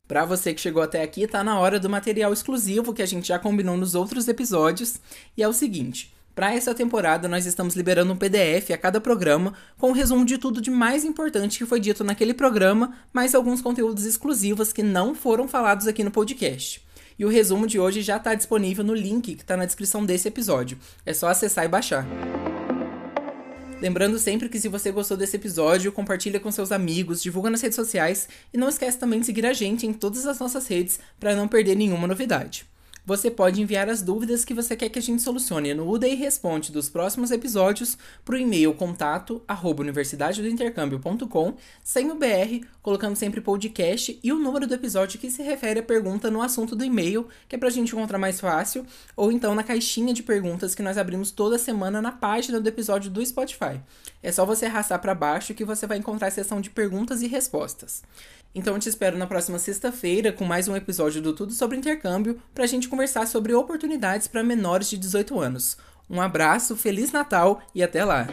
Para 0.10 0.26
você 0.26 0.56
que 0.56 0.60
chegou 0.60 0.82
até 0.82 1.04
aqui, 1.04 1.28
tá 1.28 1.44
na 1.44 1.60
hora 1.60 1.80
do 1.80 1.88
material 1.88 2.34
exclusivo 2.34 2.96
que 2.96 3.04
a 3.04 3.06
gente 3.06 3.28
já 3.28 3.38
combinou 3.38 3.78
nos 3.78 3.94
outros 3.94 4.28
episódios. 4.28 5.00
E 5.38 5.44
é 5.44 5.48
o 5.48 5.54
seguinte: 5.54 6.12
para 6.34 6.52
essa 6.52 6.74
temporada, 6.74 7.28
nós 7.28 7.46
estamos 7.46 7.76
liberando 7.76 8.12
um 8.12 8.18
PDF 8.18 8.72
a 8.74 8.78
cada 8.78 9.00
programa 9.00 9.54
com 9.78 9.90
um 9.90 9.94
resumo 9.94 10.26
de 10.26 10.40
tudo 10.40 10.62
de 10.62 10.72
mais 10.72 11.06
importante 11.06 11.60
que 11.60 11.66
foi 11.68 11.80
dito 11.80 12.04
naquele 12.04 12.34
programa, 12.34 12.96
mais 13.14 13.36
alguns 13.36 13.62
conteúdos 13.62 14.04
exclusivos 14.04 14.74
que 14.74 14.82
não 14.82 15.14
foram 15.14 15.48
falados 15.48 15.86
aqui 15.86 16.04
no 16.04 16.10
podcast. 16.10 16.84
E 17.20 17.24
o 17.24 17.30
resumo 17.30 17.68
de 17.68 17.80
hoje 17.80 18.02
já 18.02 18.18
está 18.18 18.34
disponível 18.34 18.84
no 18.84 18.96
link 18.96 19.36
que 19.36 19.44
está 19.44 19.56
na 19.56 19.66
descrição 19.66 20.04
desse 20.04 20.28
episódio. 20.28 20.80
É 21.06 21.14
só 21.14 21.28
acessar 21.28 21.66
e 21.66 21.68
baixar. 21.68 22.08
Lembrando 23.82 24.20
sempre 24.20 24.50
que 24.50 24.60
se 24.60 24.68
você 24.68 24.92
gostou 24.92 25.16
desse 25.16 25.38
episódio, 25.38 25.92
compartilha 25.92 26.40
com 26.40 26.52
seus 26.52 26.70
amigos, 26.70 27.22
divulga 27.22 27.50
nas 27.50 27.62
redes 27.62 27.78
sociais 27.78 28.28
e 28.54 28.58
não 28.58 28.68
esquece 28.68 28.98
também 28.98 29.22
de 29.22 29.26
seguir 29.26 29.46
a 29.46 29.54
gente 29.54 29.88
em 29.88 29.94
todas 29.94 30.26
as 30.26 30.38
nossas 30.38 30.68
redes 30.68 31.00
para 31.18 31.34
não 31.34 31.48
perder 31.48 31.76
nenhuma 31.76 32.06
novidade. 32.06 32.66
Você 33.06 33.32
pode 33.32 33.62
enviar 33.62 33.90
as 33.90 34.02
dúvidas 34.02 34.46
que 34.46 34.54
você 34.54 34.76
quer 34.76 34.90
que 34.90 35.00
a 35.00 35.02
gente 35.02 35.22
solucione 35.22 35.74
no 35.74 35.90
UDI 35.90 36.16
Responde 36.16 36.72
dos 36.72 36.90
próximos 36.90 37.32
episódios 37.32 37.98
para 38.24 38.36
o 38.36 38.38
e-mail 38.38 38.74
contato 38.74 39.42
arroba 39.48 39.82
universidadedointercâmbio.com 39.82 41.56
sem 41.84 42.12
o 42.12 42.16
BR, 42.16 42.66
colocando 42.82 43.16
sempre 43.16 43.42
podcast 43.42 44.20
e 44.24 44.32
o 44.32 44.40
número 44.40 44.68
do 44.68 44.74
episódio 44.74 45.20
que 45.20 45.32
se 45.32 45.42
refere 45.42 45.80
à 45.80 45.84
pergunta 45.84 46.30
no 46.30 46.42
assunto 46.42 46.76
do 46.76 46.84
e-mail, 46.84 47.28
que 47.48 47.56
é 47.56 47.60
para 47.60 47.70
a 47.70 47.72
gente 47.72 47.96
encontrar 47.96 48.18
mais 48.18 48.40
fácil, 48.40 48.86
ou 49.16 49.32
então 49.32 49.56
na 49.56 49.64
caixinha 49.64 50.14
de 50.14 50.22
perguntas 50.22 50.76
que 50.76 50.84
nós 50.84 50.98
abrimos 50.98 51.32
toda 51.32 51.58
semana 51.58 52.02
na 52.02 52.12
página 52.12 52.60
do 52.60 52.68
episódio 52.68 53.10
do 53.10 53.26
Spotify. 53.26 53.80
É 54.22 54.32
só 54.32 54.46
você 54.46 54.66
arrastar 54.66 55.00
para 55.00 55.16
baixo 55.16 55.54
que 55.54 55.64
você 55.64 55.88
vai 55.88 55.98
encontrar 55.98 56.28
a 56.28 56.32
seção 56.32 56.60
de 56.60 56.70
perguntas 56.70 57.22
e 57.22 57.28
respostas. 57.28 58.04
Então 58.54 58.74
eu 58.74 58.80
te 58.80 58.90
espero 58.90 59.18
na 59.18 59.28
próxima 59.28 59.60
sexta-feira 59.60 60.34
com 60.34 60.44
mais 60.44 60.68
um 60.68 60.76
episódio 60.76 61.22
do 61.22 61.34
Tudo 61.34 61.54
sobre 61.54 61.78
Intercâmbio 61.78 62.42
para 62.54 62.64
a 62.64 62.68
gente 62.68 62.90
conversar 62.90 63.28
sobre 63.28 63.54
oportunidades 63.54 64.28
para 64.28 64.44
menores 64.44 64.90
de 64.90 64.98
18 64.98 65.40
anos. 65.40 65.78
Um 66.10 66.20
abraço, 66.20 66.76
Feliz 66.76 67.12
Natal 67.12 67.62
e 67.74 67.84
até 67.84 68.04
lá! 68.04 68.28